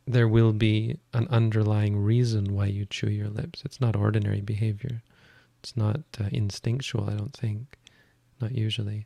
[0.05, 3.61] there will be an underlying reason why you chew your lips.
[3.63, 5.03] It's not ordinary behavior.
[5.61, 7.77] It's not uh, instinctual, I don't think.
[8.41, 9.05] Not usually.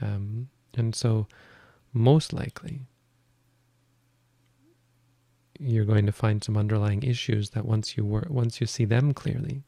[0.00, 1.28] Um, and so,
[1.92, 2.80] most likely,
[5.62, 9.14] you're going to find some underlying issues that once you work, once you see them
[9.14, 9.62] clearly,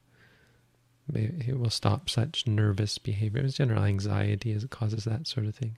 [1.12, 3.42] it will stop such nervous behavior.
[3.42, 5.76] It's general anxiety as it causes that sort of thing.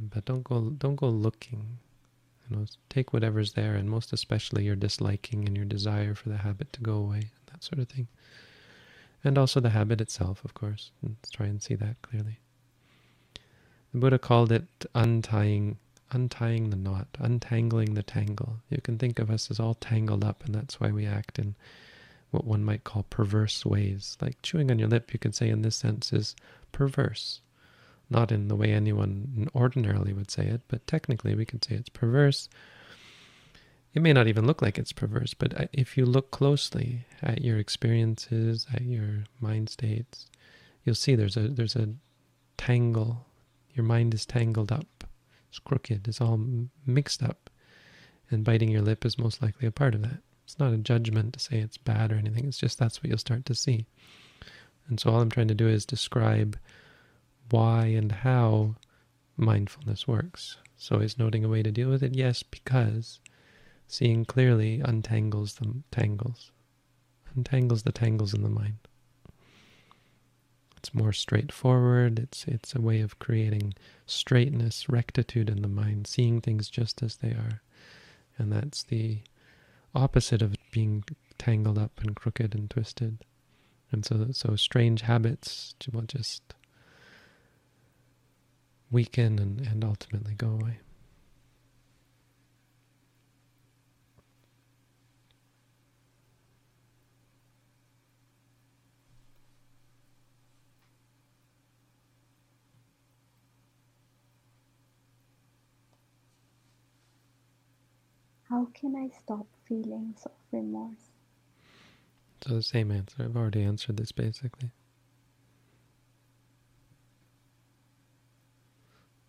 [0.00, 1.78] But don't go don't go looking.
[2.48, 6.38] You know, take whatever's there, and most especially your disliking and your desire for the
[6.38, 8.08] habit to go away, that sort of thing.
[9.22, 10.90] And also the habit itself, of course.
[11.02, 12.40] Let's try and see that clearly.
[13.92, 15.76] The Buddha called it untying
[16.10, 18.58] untying the knot, untangling the tangle.
[18.68, 21.54] You can think of us as all tangled up, and that's why we act in
[22.30, 24.16] what one might call perverse ways.
[24.20, 26.36] Like chewing on your lip, you could say in this sense is
[26.72, 27.40] perverse.
[28.08, 31.88] Not in the way anyone ordinarily would say it, but technically we could say it's
[31.88, 32.48] perverse.
[33.94, 37.42] It may not even look like it's perverse, but uh, if you look closely at
[37.42, 40.28] your experiences, at your mind states,
[40.84, 41.88] you'll see there's a there's a
[42.56, 43.26] tangle.
[43.74, 45.00] Your mind is tangled up
[45.50, 46.40] it's crooked, it's all
[46.86, 47.50] mixed up.
[48.30, 50.20] And biting your lip is most likely a part of that.
[50.44, 53.18] It's not a judgment to say it's bad or anything, it's just that's what you'll
[53.18, 53.86] start to see.
[54.88, 56.58] And so all I'm trying to do is describe
[57.50, 58.76] why and how
[59.36, 60.56] mindfulness works.
[60.76, 62.14] So is noting a way to deal with it?
[62.14, 63.20] Yes, because
[63.86, 66.52] seeing clearly untangles the tangles,
[67.36, 68.78] untangles the tangles in the mind.
[70.90, 72.18] It's more straightforward.
[72.18, 73.74] It's it's a way of creating
[74.06, 77.62] straightness, rectitude in the mind, seeing things just as they are.
[78.36, 79.18] And that's the
[79.94, 81.04] opposite of being
[81.38, 83.18] tangled up and crooked and twisted.
[83.92, 86.54] And so so strange habits will just
[88.90, 90.80] weaken and, and ultimately go away.
[108.70, 111.10] How can I stop feelings of remorse?
[112.46, 113.16] So the same answer.
[113.18, 114.70] I've already answered this basically.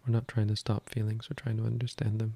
[0.05, 2.35] We're not trying to stop feelings, we're trying to understand them.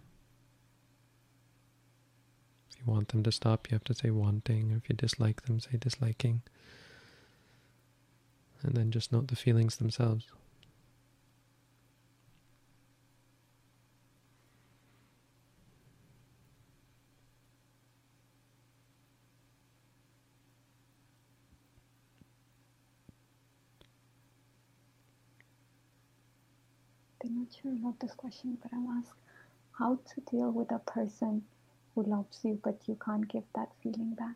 [2.71, 5.43] If you want them to stop, you have to say wanting, or if you dislike
[5.43, 6.41] them, say disliking.
[8.63, 10.25] And then just note the feelings themselves.
[27.25, 29.15] they're not sure about this question, but I'll ask
[29.71, 31.43] how to deal with a person
[31.93, 34.35] who loves you, but you can't give that feeling back.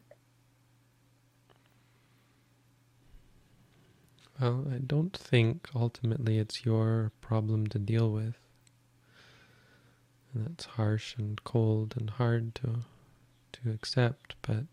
[4.39, 8.35] Well, I don't think ultimately it's your problem to deal with.
[10.33, 12.85] And that's harsh and cold and hard to
[13.51, 14.65] to accept, but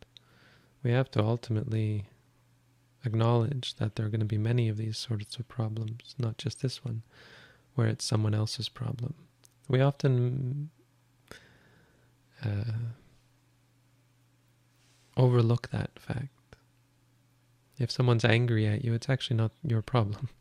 [0.82, 2.04] we have to ultimately
[3.04, 6.60] acknowledge that there are going to be many of these sorts of problems, not just
[6.62, 7.02] this one,
[7.76, 9.14] where it's someone else's problem.
[9.68, 10.70] We often
[12.44, 12.72] uh,
[15.16, 16.28] overlook that fact.
[17.78, 20.28] If someone's angry at you, it's actually not your problem.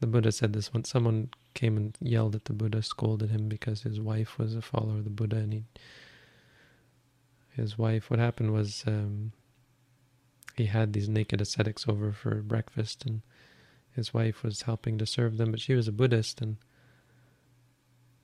[0.00, 0.90] The Buddha said this once.
[0.90, 4.98] Someone came and yelled at the Buddha, scolded him because his wife was a follower
[4.98, 5.64] of the Buddha, and he,
[7.56, 9.32] his wife, what happened was um,
[10.56, 13.22] he had these naked ascetics over for breakfast, and
[13.94, 16.56] his wife was helping to serve them, but she was a Buddhist, and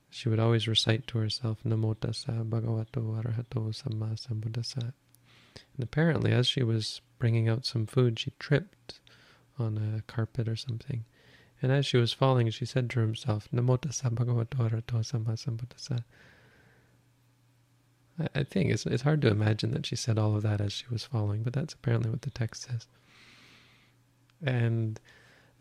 [0.09, 4.93] she would always recite to herself, Namo tassa bhagavato arahato samma sambuddhassa.
[5.75, 8.99] And apparently, as she was bringing out some food, she tripped
[9.57, 11.05] on a carpet or something.
[11.61, 16.03] And as she was falling, she said to herself, Namo tassa bhagavato arahato samma sambuddhassa.
[18.35, 20.85] I think it's it's hard to imagine that she said all of that as she
[20.91, 22.87] was falling, but that's apparently what the text says.
[24.43, 24.99] And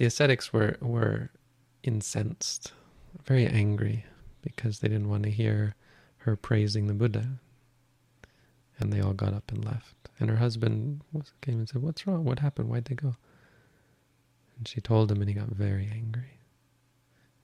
[0.01, 1.29] the ascetics were were
[1.83, 2.73] incensed,
[3.27, 4.07] very angry,
[4.41, 5.75] because they didn't want to hear
[6.25, 7.39] her praising the Buddha.
[8.79, 9.95] And they all got up and left.
[10.19, 11.03] And her husband
[11.43, 12.25] came and said, What's wrong?
[12.25, 12.71] What happened?
[12.71, 13.17] Why'd they go?
[14.57, 16.39] And she told him, and he got very angry.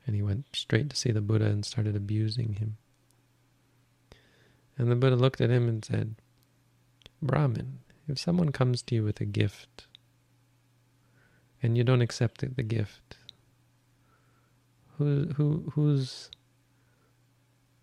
[0.07, 2.79] And he went straight to see the Buddha and started abusing him.
[4.79, 6.15] And the Buddha looked at him and said,
[7.21, 9.86] Brahmin, if someone comes to you with a gift
[11.67, 13.17] and you don't accept the gift,
[14.97, 16.31] who who who's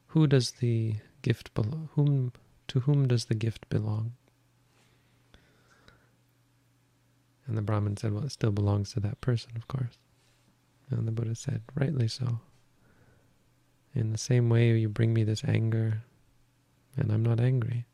[0.08, 1.90] who does the gift belong?
[1.96, 2.32] Whom
[2.70, 4.14] to whom does the gift belong?
[7.46, 9.98] And the Brahmin said, Well, it still belongs to that person, of course.
[10.90, 12.40] And the Buddha said, Rightly so.
[13.94, 16.04] In the same way you bring me this anger,
[16.96, 17.86] and I'm not angry.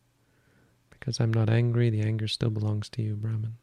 [0.92, 3.56] Because I'm not angry, the anger still belongs to you, Brahmin.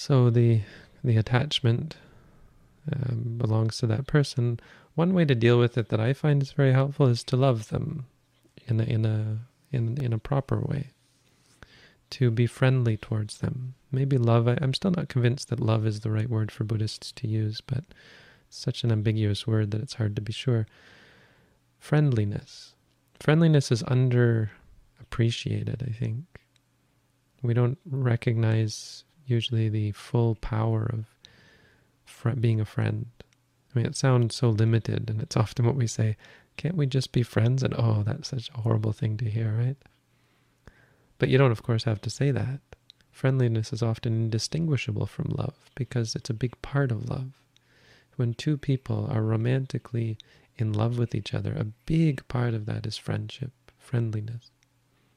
[0.00, 0.62] So the
[1.04, 1.98] the attachment
[2.90, 4.58] um, belongs to that person.
[4.94, 7.68] One way to deal with it that I find is very helpful is to love
[7.68, 8.06] them
[8.66, 9.40] in a in a
[9.70, 10.92] in in a proper way.
[12.12, 13.74] To be friendly towards them.
[13.92, 14.48] Maybe love.
[14.48, 17.60] I, I'm still not convinced that love is the right word for Buddhists to use,
[17.60, 17.84] but
[18.48, 20.66] such an ambiguous word that it's hard to be sure.
[21.78, 22.72] Friendliness.
[23.20, 26.24] Friendliness is underappreciated, I think.
[27.42, 33.06] We don't recognize usually the full power of being a friend.
[33.74, 36.16] I mean, it sounds so limited, and it's often what we say,
[36.56, 37.62] can't we just be friends?
[37.62, 39.76] And oh, that's such a horrible thing to hear, right?
[41.18, 42.60] But you don't, of course, have to say that.
[43.10, 47.40] Friendliness is often indistinguishable from love because it's a big part of love
[48.20, 50.18] when two people are romantically
[50.58, 54.50] in love with each other, a big part of that is friendship, friendliness.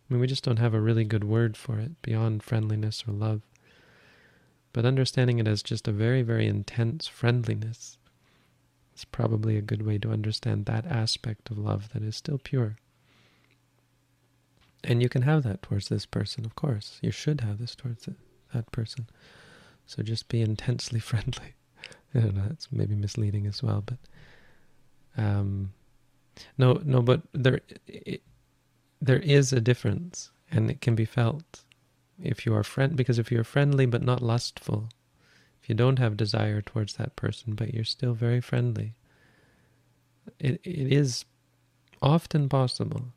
[0.10, 3.12] I mean, we just don't have a really good word for it beyond friendliness or
[3.12, 3.42] love.
[4.74, 7.98] But understanding it as just a very, very intense friendliness
[8.96, 12.78] is probably a good way to understand that aspect of love that is still pure.
[14.84, 17.00] And you can have that towards this person, of course.
[17.02, 18.10] You should have this towards
[18.54, 19.08] that person.
[19.86, 21.54] So just be intensely friendly.
[22.16, 22.46] I don't know.
[22.48, 23.98] That's maybe misleading as well, but
[25.18, 25.74] um,
[26.58, 27.02] no, no.
[27.02, 28.22] But there, it,
[29.02, 31.64] there is a difference, and it can be felt
[32.24, 32.96] if you are friend.
[32.96, 34.90] Because if you're friendly but not lustful,
[35.62, 38.96] if you don't have desire towards that person, but you're still very friendly,
[40.40, 41.26] it it is
[42.02, 43.14] often possible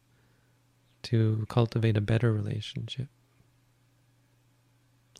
[1.02, 3.08] to cultivate a better relationship.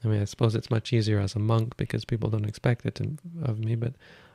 [0.04, 3.00] I mean, I suppose it's much easier as a monk because people don't expect it
[3.42, 3.94] of me, but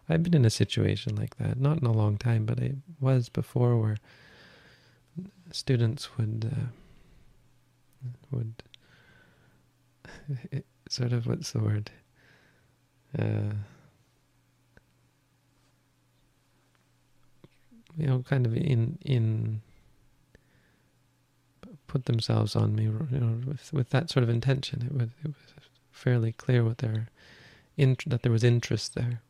[0.10, 1.60] I've been in a situation like that.
[1.60, 3.98] Not in a long time, but I was before where
[5.52, 6.68] students would uh,
[8.32, 8.64] would
[10.90, 11.92] sort of what's the word?
[13.18, 13.54] Uh,
[17.98, 19.62] you know, kind of in in
[21.88, 24.82] put themselves on me, you know, with, with that sort of intention.
[24.86, 25.36] It was, it was
[25.92, 27.10] fairly clear what their
[27.78, 29.22] that there was interest there,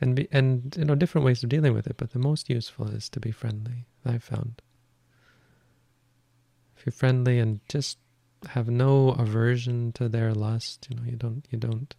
[0.00, 1.96] and be, and you know different ways of dealing with it.
[1.96, 3.86] But the most useful is to be friendly.
[4.04, 4.60] I've found.
[6.76, 7.98] If you're friendly and just
[8.48, 10.86] have no aversion to their lust.
[10.90, 11.94] You know, you don't you don't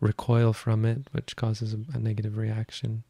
[0.00, 3.04] recoil from it, which causes a, a negative reaction.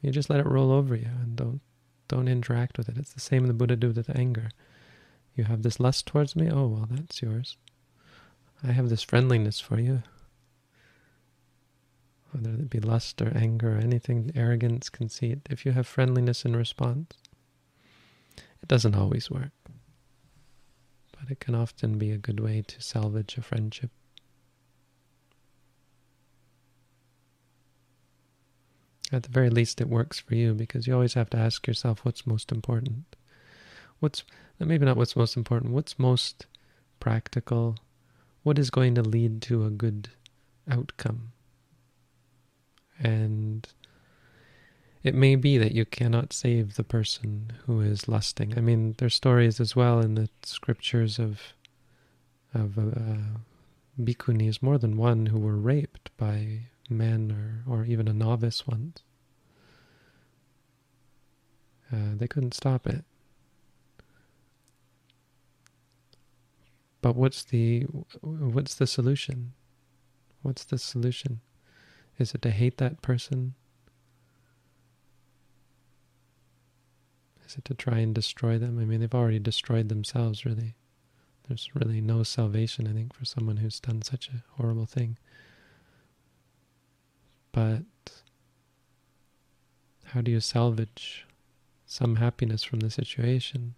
[0.00, 1.60] You just let it roll over you and don't
[2.08, 2.98] don't interact with it.
[2.98, 4.50] It's the same the Buddha did with anger.
[5.34, 6.48] You have this lust towards me?
[6.50, 7.56] Oh, well, that's yours.
[8.62, 10.02] I have this friendliness for you.
[12.30, 16.56] Whether it be lust or anger or anything, arrogance, conceit, if you have friendliness in
[16.56, 17.14] response,
[18.36, 19.50] it doesn't always work.
[21.24, 23.90] But it can often be a good way to salvage a friendship.
[29.10, 32.04] At the very least, it works for you because you always have to ask yourself
[32.04, 33.16] what's most important.
[34.00, 34.22] What's
[34.58, 36.44] maybe not what's most important, what's most
[37.00, 37.76] practical,
[38.42, 40.10] what is going to lead to a good
[40.70, 41.32] outcome.
[42.98, 43.66] And
[45.04, 48.54] it may be that you cannot save the person who is lusting.
[48.56, 51.40] I mean, there's stories as well in the scriptures of
[52.54, 53.38] of uh,
[54.62, 59.02] more than one, who were raped by men or, or even a novice once.
[61.92, 63.04] Uh, they couldn't stop it.
[67.02, 67.82] But what's the
[68.22, 69.52] what's the solution?
[70.40, 71.40] What's the solution?
[72.18, 73.54] Is it to hate that person?
[77.46, 78.78] Is it to try and destroy them?
[78.78, 80.74] I mean, they've already destroyed themselves, really.
[81.48, 85.18] There's really no salvation, I think, for someone who's done such a horrible thing.
[87.52, 87.82] But
[90.06, 91.26] how do you salvage
[91.86, 93.74] some happiness from the situation?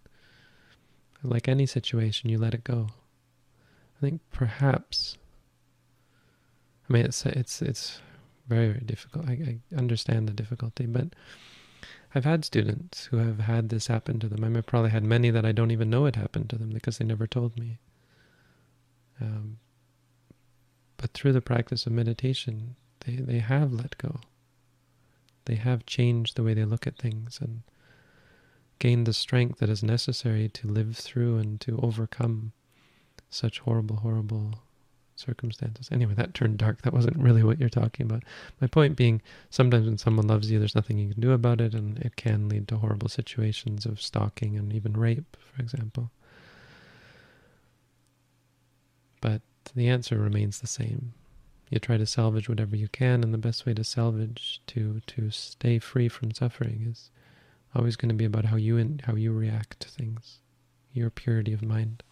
[1.23, 2.89] Like any situation, you let it go.
[3.97, 5.19] I think perhaps.
[6.89, 8.01] I mean, it's it's it's
[8.47, 9.29] very very difficult.
[9.29, 11.09] I, I understand the difficulty, but
[12.17, 14.43] I've had students who have had this happen to them.
[14.43, 16.97] I have probably had many that I don't even know it happened to them because
[16.97, 17.79] they never told me.
[19.21, 19.59] Um,
[20.97, 24.21] but through the practice of meditation, they, they have let go.
[25.45, 27.61] They have changed the way they look at things and
[28.79, 32.53] gained the strength that is necessary to live through and to overcome
[33.29, 34.63] such horrible, horrible
[35.17, 35.89] circumstances.
[35.91, 36.83] Anyway, that turned dark.
[36.83, 38.23] That wasn't really what you're talking about.
[38.61, 41.75] My point being, sometimes when someone loves you, there's nothing you can do about it,
[41.75, 46.11] and it can lead to horrible situations of stalking and even rape, for example.
[49.21, 49.43] But
[49.75, 51.15] the answer remains the same.
[51.71, 55.31] You try to salvage whatever you can, and the best way to salvage, to to
[55.31, 57.11] stay free from suffering, is
[57.75, 60.39] always going to be about how you in, how you react to things,
[60.93, 62.03] your purity of mind.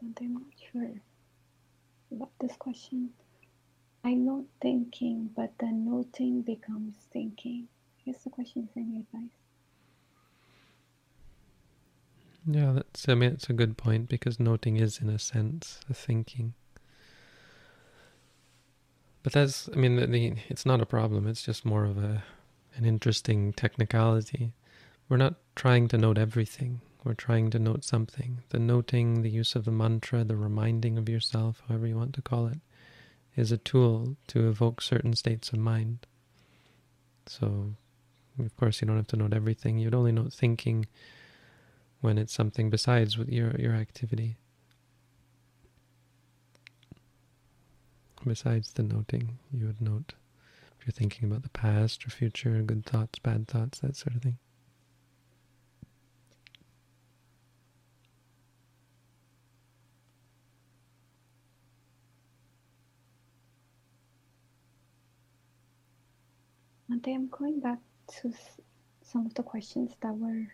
[0.00, 0.42] But I'm not
[0.72, 0.90] sure
[2.12, 3.10] about this question.
[4.04, 7.68] I note thinking, but the noting becomes thinking.
[7.98, 9.30] I guess the question is any advice?
[12.46, 13.08] Yeah, that's.
[13.08, 16.54] I mean, it's a good point because noting is, in a sense, a thinking.
[19.24, 19.68] But that's.
[19.72, 21.26] I mean, the, the it's not a problem.
[21.26, 22.22] It's just more of a
[22.76, 24.52] an interesting technicality.
[25.08, 26.80] We're not trying to note everything.
[27.06, 28.42] We're trying to note something.
[28.48, 32.20] The noting, the use of the mantra, the reminding of yourself, however you want to
[32.20, 32.58] call it,
[33.36, 36.04] is a tool to evoke certain states of mind.
[37.26, 37.74] So,
[38.40, 39.78] of course, you don't have to note everything.
[39.78, 40.84] You'd only note thinking
[42.00, 44.34] when it's something besides with your, your activity.
[48.26, 50.14] Besides the noting, you would note
[50.76, 54.22] if you're thinking about the past or future, good thoughts, bad thoughts, that sort of
[54.22, 54.38] thing.
[67.06, 67.78] Bhante, I'm going back
[68.20, 68.32] to
[69.02, 70.46] some of the questions that were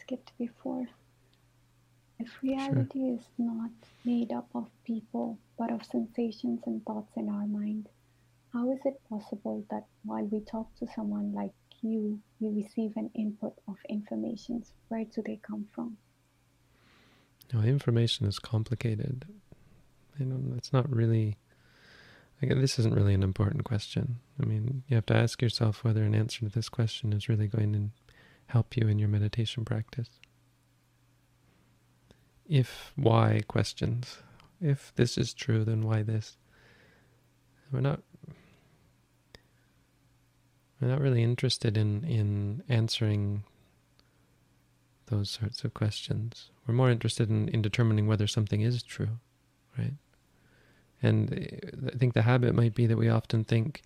[0.00, 0.86] skipped before.
[2.18, 3.14] If reality sure.
[3.14, 3.70] is not
[4.04, 7.88] made up of people, but of sensations and thoughts in our mind,
[8.52, 13.10] how is it possible that while we talk to someone like you, we receive an
[13.14, 14.64] input of information?
[14.88, 15.98] Where do they come from?
[17.52, 19.26] No, information is complicated.
[20.18, 21.36] You know, it's not really
[22.40, 24.20] this isn't really an important question.
[24.40, 27.48] I mean, you have to ask yourself whether an answer to this question is really
[27.48, 27.90] going to
[28.46, 30.10] help you in your meditation practice.
[32.48, 34.18] If why questions.
[34.60, 36.36] If this is true, then why this?
[37.72, 38.00] We're not
[40.80, 43.44] we're not really interested in, in answering
[45.06, 46.50] those sorts of questions.
[46.66, 49.18] We're more interested in, in determining whether something is true,
[49.78, 49.94] right?
[51.02, 51.32] And
[51.92, 53.82] I think the habit might be that we often think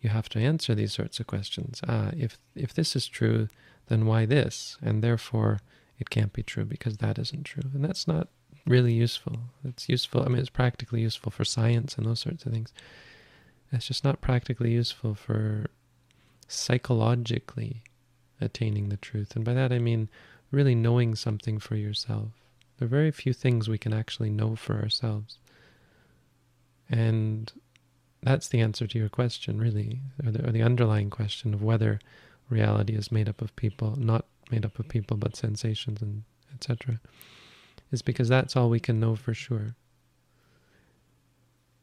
[0.00, 1.80] you have to answer these sorts of questions.
[1.86, 3.48] Ah, if if this is true,
[3.88, 4.78] then why this?
[4.82, 5.60] And therefore,
[5.98, 7.70] it can't be true because that isn't true.
[7.74, 8.28] And that's not
[8.66, 9.38] really useful.
[9.64, 10.22] It's useful.
[10.22, 12.72] I mean, it's practically useful for science and those sorts of things.
[13.72, 15.66] It's just not practically useful for
[16.48, 17.82] psychologically
[18.40, 19.34] attaining the truth.
[19.34, 20.08] And by that I mean
[20.50, 22.28] really knowing something for yourself.
[22.78, 25.38] There are very few things we can actually know for ourselves.
[26.88, 27.52] And
[28.22, 32.00] that's the answer to your question, really, or the, or the underlying question of whether
[32.48, 36.24] reality is made up of people, not made up of people, but sensations and
[36.54, 37.00] etc.
[37.92, 39.76] Is because that's all we can know for sure.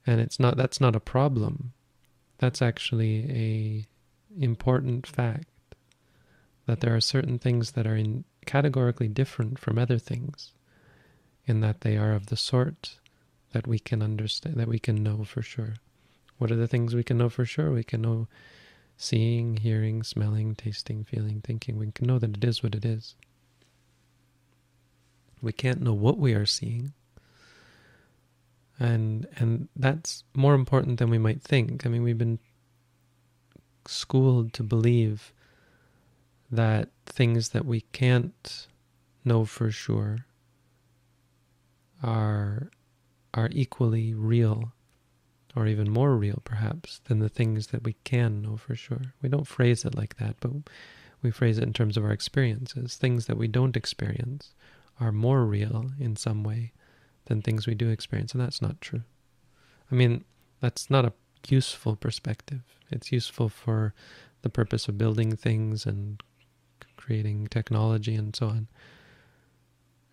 [0.06, 1.74] And it's not that's not a problem.
[2.40, 3.88] That's actually a
[4.42, 5.48] important fact
[6.66, 10.54] that there are certain things that are in categorically different from other things
[11.46, 13.00] in that they are of the sort
[13.54, 15.76] that we can understand, that we can know for sure.
[16.38, 17.72] What are the things we can know for sure?
[17.72, 18.28] We can know
[18.98, 21.78] seeing, hearing, smelling, tasting, feeling, thinking.
[21.78, 23.16] We can know that it is what it is.
[25.42, 26.94] We can't know what we are seeing.
[28.80, 31.86] And and that's more important than we might think.
[31.86, 32.40] I mean, we've been
[33.86, 35.34] schooled to believe
[36.50, 38.68] that things that we can't
[39.26, 40.26] know for sure
[42.02, 42.70] are
[43.34, 44.74] are equally real
[45.56, 49.14] or even more real perhaps than the things that we can know for sure.
[49.22, 50.52] We don't phrase it like that, but
[51.22, 52.96] we phrase it in terms of our experiences.
[52.96, 54.54] Things that we don't experience
[55.00, 56.74] are more real in some way
[57.26, 59.04] than things we do experience, and that's not true.
[59.92, 60.24] I mean,
[60.60, 61.14] that's not a
[61.48, 62.62] useful perspective.
[62.90, 63.94] It's useful for
[64.42, 66.22] the purpose of building things and
[66.98, 68.68] creating technology and so on.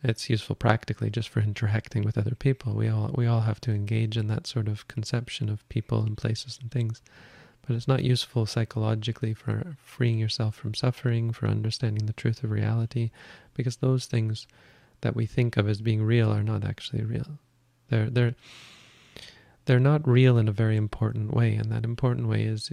[0.03, 2.74] It's useful practically just for interacting with other people.
[2.74, 6.16] We all we all have to engage in that sort of conception of people and
[6.16, 7.03] places and things.
[7.66, 12.51] But it's not useful psychologically for freeing yourself from suffering, for understanding the truth of
[12.51, 13.11] reality,
[13.55, 14.46] because those things
[15.03, 17.38] that we think of as being real are not actually real.
[17.90, 18.34] They're they're
[19.66, 22.72] they're not real in a very important way, and that important way is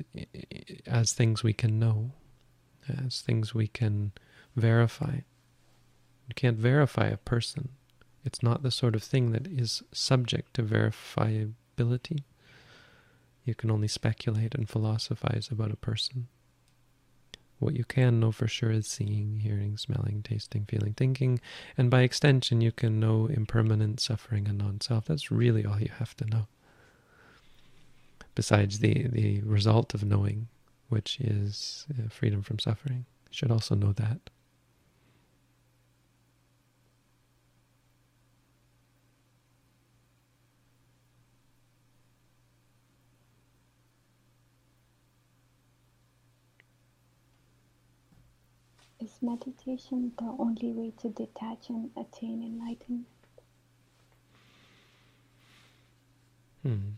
[0.85, 2.11] as things we can know,
[3.05, 4.13] as things we can
[4.55, 5.19] verify.
[6.27, 7.69] You can't verify a person.
[8.23, 12.23] It's not the sort of thing that is subject to verifiability.
[13.45, 16.27] You can only speculate and philosophize about a person.
[17.59, 21.39] What you can know for sure is seeing, hearing, smelling, tasting, feeling, thinking,
[21.77, 25.05] and by extension, you can know impermanent suffering and non self.
[25.05, 26.47] That's really all you have to know
[28.37, 30.47] besides the, the result of knowing,
[30.89, 33.07] which is uh, freedom from suffering.
[33.29, 34.29] You should also know that.
[48.99, 53.05] Is meditation the only way to detach and attain enlightenment?
[56.63, 56.89] Hmm.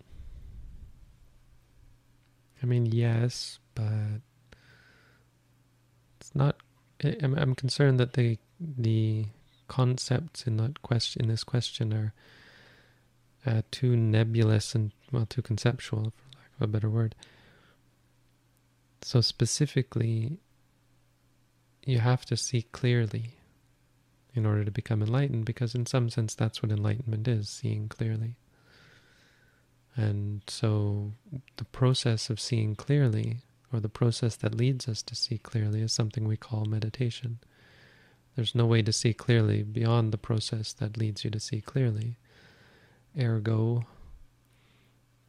[2.64, 4.22] I mean, yes, but
[6.20, 6.56] it's not.
[7.04, 9.26] I'm, I'm concerned that the the
[9.68, 12.14] concepts in that question, in this question, are
[13.46, 17.16] uh, too nebulous and well, too conceptual, for lack of a better word.
[19.02, 20.38] So specifically,
[21.86, 23.36] you have to see clearly
[24.34, 28.36] in order to become enlightened, because in some sense, that's what enlightenment is: seeing clearly.
[29.96, 31.14] And so
[31.58, 33.40] the process of seeing clearly,
[33.74, 37.40] or the process that leads us to see clearly, is something we call meditation.
[38.36, 42.18] There's no way to see clearly beyond the process that leads you to see clearly.
[43.20, 43.86] Ergo,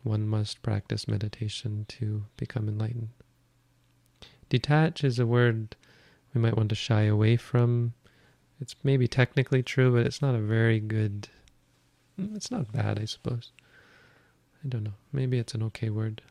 [0.02, 3.08] one must practice meditation to become enlightened.
[4.48, 5.74] Detach is a word
[6.34, 7.94] we might want to shy away from.
[8.60, 11.28] It's maybe technically true, but it's not a very good.
[12.18, 13.52] Mm, it's not bad, I suppose.
[14.64, 14.94] I don't know.
[15.12, 16.22] Maybe it's an okay word.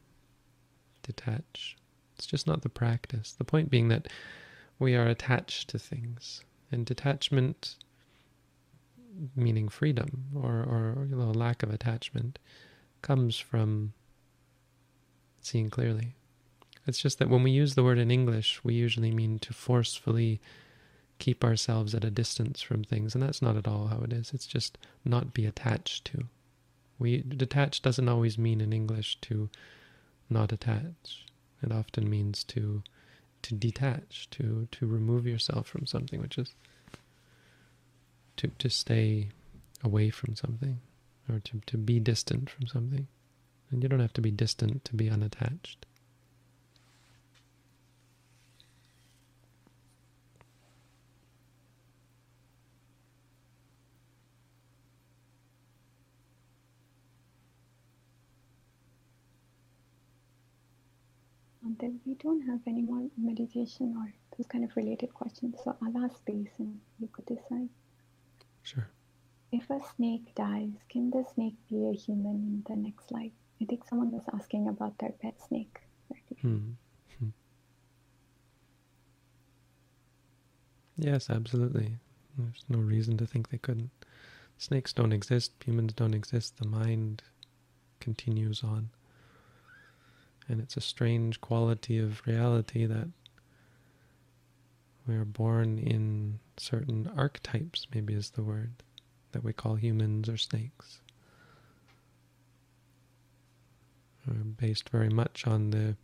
[1.03, 1.75] Detach.
[2.15, 3.33] It's just not the practice.
[3.33, 4.07] The point being that
[4.77, 6.43] we are attached to things.
[6.71, 7.77] And detachment,
[9.35, 12.37] meaning freedom or, or you know, lack of attachment,
[13.01, 13.93] comes from
[15.41, 16.15] seeing clearly.
[16.89, 20.41] It's just that when we use the word in English, we usually mean to forcefully
[21.19, 24.33] keep ourselves at a distance from things, and that's not at all how it is.
[24.33, 24.75] It's just
[25.05, 26.23] not be attached to.
[26.97, 29.51] We detached doesn't always mean in English to
[30.31, 31.27] not attach.
[31.61, 32.81] It often means to
[33.43, 36.55] to detach, to to remove yourself from something, which is
[38.37, 39.29] to to stay
[39.83, 40.79] away from something,
[41.29, 43.05] or to to be distant from something.
[43.69, 45.85] And you don't have to be distant to be unattached.
[61.79, 65.55] then we don't have any more meditation or those kind of related questions.
[65.63, 67.69] So I'll ask these and you could decide.
[68.63, 68.87] Sure.
[69.51, 73.31] If a snake dies, can the snake be a human in the next life?
[73.61, 75.79] I think someone was asking about their pet snake.
[76.41, 76.71] Hmm.
[77.17, 77.29] Hmm.
[80.97, 81.97] Yes, absolutely.
[82.37, 83.91] There's no reason to think they couldn't.
[84.57, 87.23] Snakes don't exist, humans don't exist, the mind
[87.99, 88.89] continues on.
[90.49, 93.07] And it's a strange quality of reality that
[95.07, 98.71] we are born in certain archetypes, maybe is the word,
[99.31, 101.01] that we call humans or snakes.
[104.27, 105.95] Are based very much on the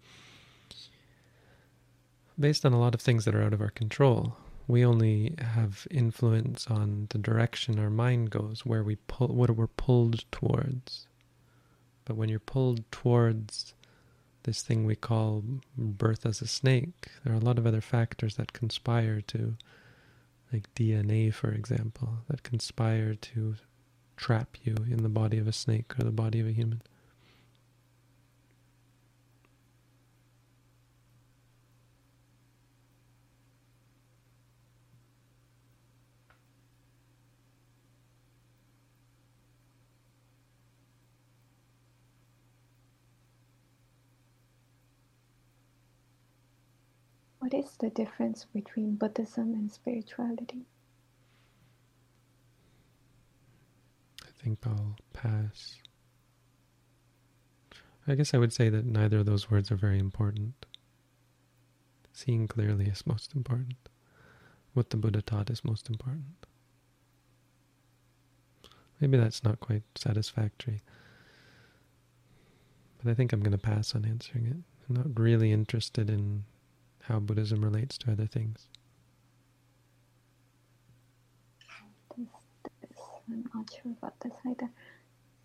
[2.39, 4.35] based on a lot of things that are out of our control.
[4.67, 9.67] We only have influence on the direction our mind goes, where we pull, what we're
[9.67, 11.07] pulled towards.
[12.03, 13.73] But when you're pulled towards
[14.45, 15.43] this thing we call
[15.77, 17.07] birth as a snake.
[17.23, 19.55] There are a lot of other factors that conspire to,
[20.53, 23.55] like DNA, for example, that conspire to
[24.17, 26.81] trap you in the body of a snake or the body of a human.
[47.55, 50.65] Is the difference between Buddhism and spirituality?
[54.23, 55.77] I think I'll pass.
[58.07, 60.65] I guess I would say that neither of those words are very important.
[62.13, 63.89] Seeing clearly is most important.
[64.73, 66.45] What the Buddha taught is most important.
[68.99, 70.81] Maybe that's not quite satisfactory.
[73.01, 74.57] But I think I'm going to pass on answering it.
[74.87, 76.43] I'm not really interested in
[77.07, 78.67] how Buddhism relates to other things.
[82.17, 82.27] This,
[82.81, 82.99] this,
[83.29, 84.69] I'm not sure about this either.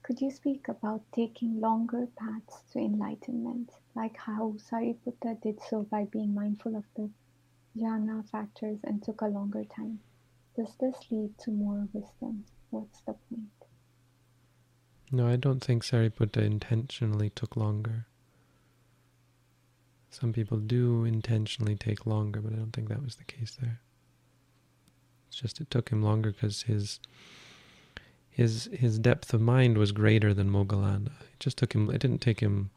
[0.03, 6.05] Could you speak about taking longer paths to enlightenment, like how Sariputta did so by
[6.05, 7.11] being mindful of the
[7.77, 10.01] jhana factors and took a longer time?
[10.57, 12.45] Does this lead to more wisdom?
[12.71, 13.51] What's the point?
[15.13, 18.07] No, I don't think Sariputta intentionally took longer.
[20.11, 23.81] Some people do intentionally take longer, but I don't think that was the case there.
[25.29, 26.99] It's just it took him longer because his
[28.29, 31.13] his his depth of mind was greater than Moggallana.
[31.33, 31.89] It just took him.
[31.91, 32.71] It didn't take him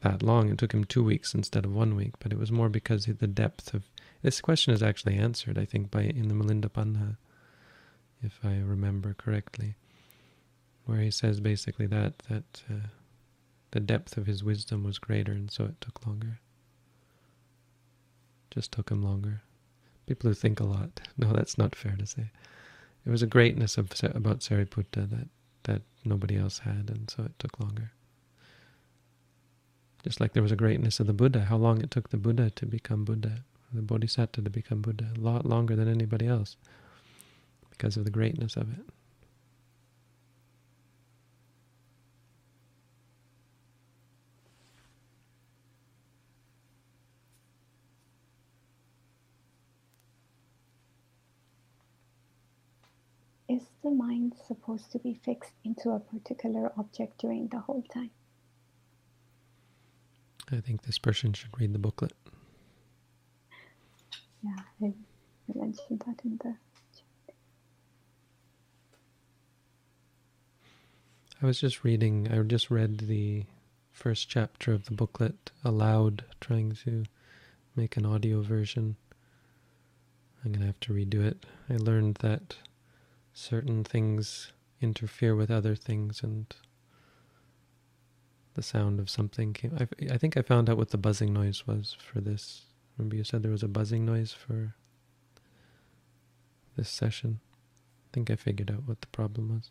[0.00, 0.50] that long.
[0.50, 3.26] It took him two weeks instead of one week, but it was more because the
[3.28, 3.84] depth of
[4.22, 7.16] this question is actually answered, I think, by in the Milinda Panha,
[8.20, 9.76] if I remember correctly,
[10.86, 12.88] where he says basically that that uh,
[13.70, 16.40] the depth of his wisdom was greater, and so it took longer.
[18.54, 19.42] Just took him longer.
[20.06, 21.00] People who think a lot.
[21.18, 22.30] No, that's not fair to say.
[23.06, 25.28] It was a greatness of, about Sariputta that,
[25.64, 27.92] that nobody else had, and so it took longer.
[30.02, 32.50] Just like there was a greatness of the Buddha, how long it took the Buddha
[32.50, 36.56] to become Buddha, the Bodhisattva to become Buddha, a lot longer than anybody else
[37.70, 38.84] because of the greatness of it.
[53.48, 58.10] Is the mind supposed to be fixed into a particular object during the whole time?
[60.50, 62.12] I think this person should read the booklet.
[64.42, 64.92] Yeah, I
[65.54, 66.54] mentioned that in the
[66.94, 67.36] chat.
[71.42, 73.44] I was just reading, I just read the
[73.92, 77.04] first chapter of the booklet aloud, trying to
[77.76, 78.96] make an audio version.
[80.44, 81.46] I'm going to have to redo it.
[81.70, 82.56] I learned that
[83.34, 86.46] certain things interfere with other things and
[88.54, 89.76] the sound of something came.
[89.78, 92.62] I, I think I found out what the buzzing noise was for this.
[92.96, 94.74] Remember you said there was a buzzing noise for
[96.76, 97.40] this session.
[97.76, 99.70] I think I figured out what the problem was.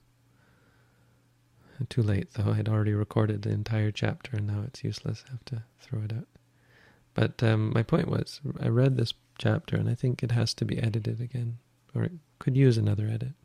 [1.89, 2.51] Too late, though.
[2.51, 5.25] I'd already recorded the entire chapter, and now it's useless.
[5.27, 6.27] I have to throw it out.
[7.13, 10.65] But um, my point was, I read this chapter, and I think it has to
[10.65, 11.57] be edited again,
[11.93, 13.42] or it could use another edit.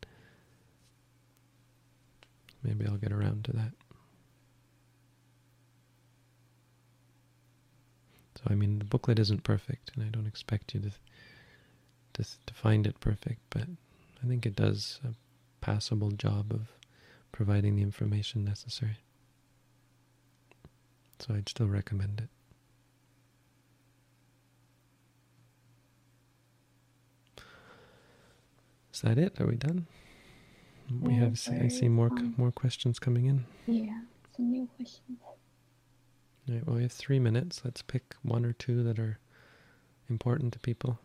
[2.63, 3.71] Maybe I'll get around to that.
[8.35, 10.91] So I mean, the booklet isn't perfect, and I don't expect you to
[12.13, 13.67] to, to find it perfect, but
[14.23, 15.13] I think it does a
[15.61, 16.67] passable job of
[17.31, 18.97] providing the information necessary.
[21.19, 22.29] So I'd still recommend it.
[28.93, 29.39] Is that it?
[29.39, 29.87] Are we done?
[30.91, 31.39] We have.
[31.49, 33.45] I see more more questions coming in.
[33.67, 33.99] Yeah,
[34.35, 35.19] some new questions.
[35.23, 37.61] All right, well, we have three minutes.
[37.63, 39.19] Let's pick one or two that are
[40.09, 40.99] important to people.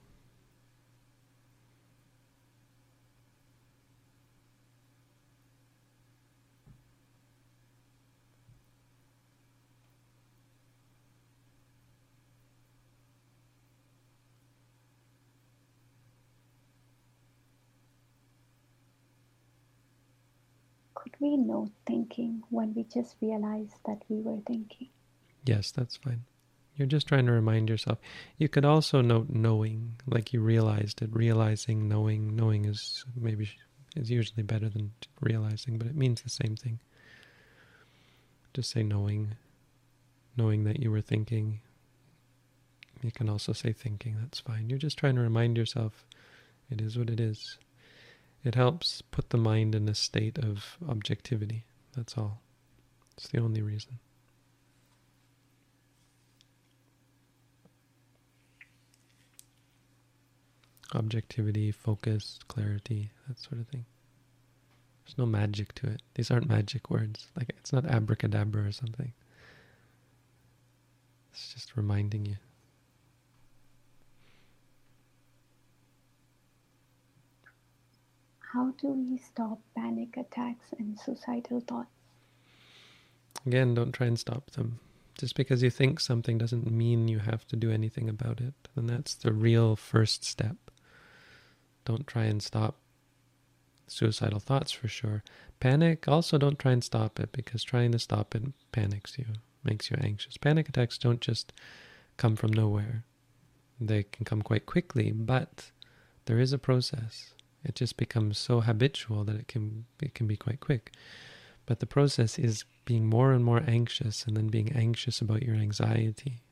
[21.34, 24.90] We note thinking when we just realized that we were thinking?
[25.44, 26.22] Yes, that's fine.
[26.76, 27.98] You're just trying to remind yourself.
[28.38, 31.10] You could also note knowing, like you realized it.
[31.12, 33.50] Realizing, knowing, knowing is maybe
[33.96, 36.78] is usually better than realizing, but it means the same thing.
[38.52, 39.34] Just say knowing,
[40.36, 41.62] knowing that you were thinking.
[43.02, 44.18] You can also say thinking.
[44.20, 44.70] That's fine.
[44.70, 46.06] You're just trying to remind yourself.
[46.70, 47.58] It is what it is.
[48.44, 51.64] It helps put the mind in a state of objectivity.
[51.96, 52.40] That's all.
[53.16, 53.98] It's the only reason.
[60.94, 63.84] objectivity, focus, clarity, that sort of thing.
[65.04, 66.02] There's no magic to it.
[66.14, 67.26] These aren't magic words.
[67.36, 69.12] Like it's not abracadabra or something.
[71.32, 72.36] It's just reminding you.
[78.54, 81.90] How do we stop panic attacks and suicidal thoughts?
[83.44, 84.78] Again, don't try and stop them.
[85.18, 88.54] Just because you think something doesn't mean you have to do anything about it.
[88.76, 90.56] And that's the real first step.
[91.84, 92.76] Don't try and stop
[93.88, 95.24] suicidal thoughts for sure.
[95.58, 99.26] Panic, also don't try and stop it because trying to stop it panics you,
[99.64, 100.36] makes you anxious.
[100.36, 101.52] Panic attacks don't just
[102.16, 103.02] come from nowhere.
[103.80, 105.72] They can come quite quickly, but
[106.26, 107.33] there is a process.
[107.64, 110.92] It just becomes so habitual that it can it can be quite quick.
[111.66, 115.56] But the process is being more and more anxious and then being anxious about your
[115.56, 116.42] anxiety.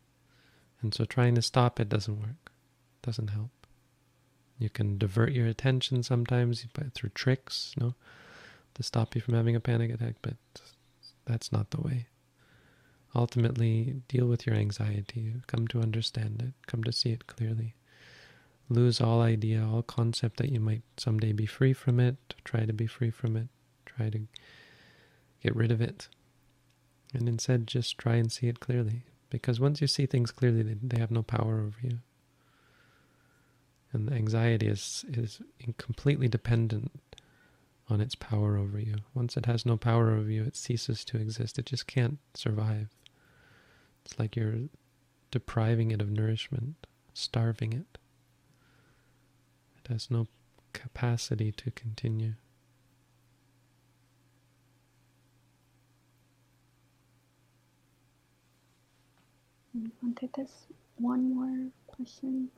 [0.80, 2.50] And so trying to stop it doesn't work.
[3.02, 3.50] Doesn't help.
[4.58, 7.94] You can divert your attention sometimes through tricks, no,
[8.74, 10.36] to stop you from having a panic attack, but
[11.26, 12.06] that's not the way.
[13.14, 15.34] Ultimately, deal with your anxiety.
[15.46, 16.66] Come to understand it.
[16.66, 17.74] Come to see it clearly.
[18.72, 22.16] Lose all idea, all concept that you might someday be free from it.
[22.42, 23.48] Try to be free from it.
[23.84, 24.20] Try to
[25.42, 26.08] get rid of it.
[27.12, 29.02] And instead, just try and see it clearly.
[29.28, 31.98] Because once you see things clearly, they, they have no power over you.
[33.92, 35.40] And the anxiety is, is
[35.76, 36.90] completely dependent
[37.90, 38.96] on its power over you.
[39.12, 41.58] Once it has no power over you, it ceases to exist.
[41.58, 42.88] It just can't survive.
[44.06, 44.68] It's like you're
[45.30, 47.98] depriving it of nourishment, starving it.
[49.92, 50.26] Has no
[50.72, 52.32] capacity to continue.
[59.74, 60.64] We wanted this
[60.96, 62.48] one more question.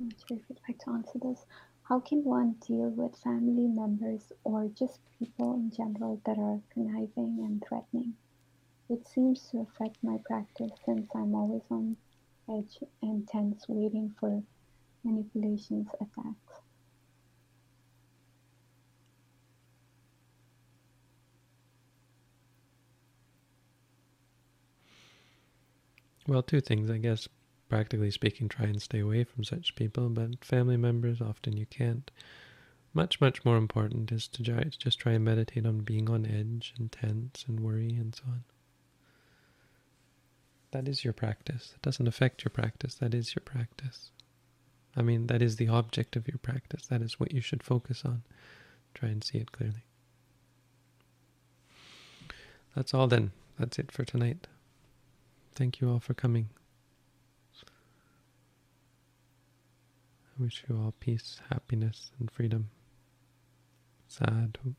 [0.00, 1.44] I'm not sure if you'd like to answer this.
[1.82, 7.36] How can one deal with family members or just people in general that are conniving
[7.44, 8.14] and threatening?
[8.88, 11.98] It seems to affect my practice since I'm always on
[12.48, 14.42] edge and tense, waiting for
[15.04, 16.60] manipulations attacks.
[26.26, 27.28] Well, two things, I guess.
[27.68, 32.10] Practically speaking, try and stay away from such people, but family members, often you can't.
[32.94, 36.92] Much, much more important is to just try and meditate on being on edge and
[36.92, 38.44] tense and worry and so on.
[40.70, 41.72] That is your practice.
[41.74, 42.94] It doesn't affect your practice.
[42.96, 44.10] That is your practice.
[44.96, 46.86] I mean, that is the object of your practice.
[46.86, 48.22] That is what you should focus on.
[48.94, 49.84] Try and see it clearly.
[52.76, 53.32] That's all then.
[53.58, 54.46] That's it for tonight.
[55.54, 56.48] Thank you all for coming.
[60.38, 62.70] I wish you all peace, happiness, and freedom.
[64.08, 64.74] Sadhu.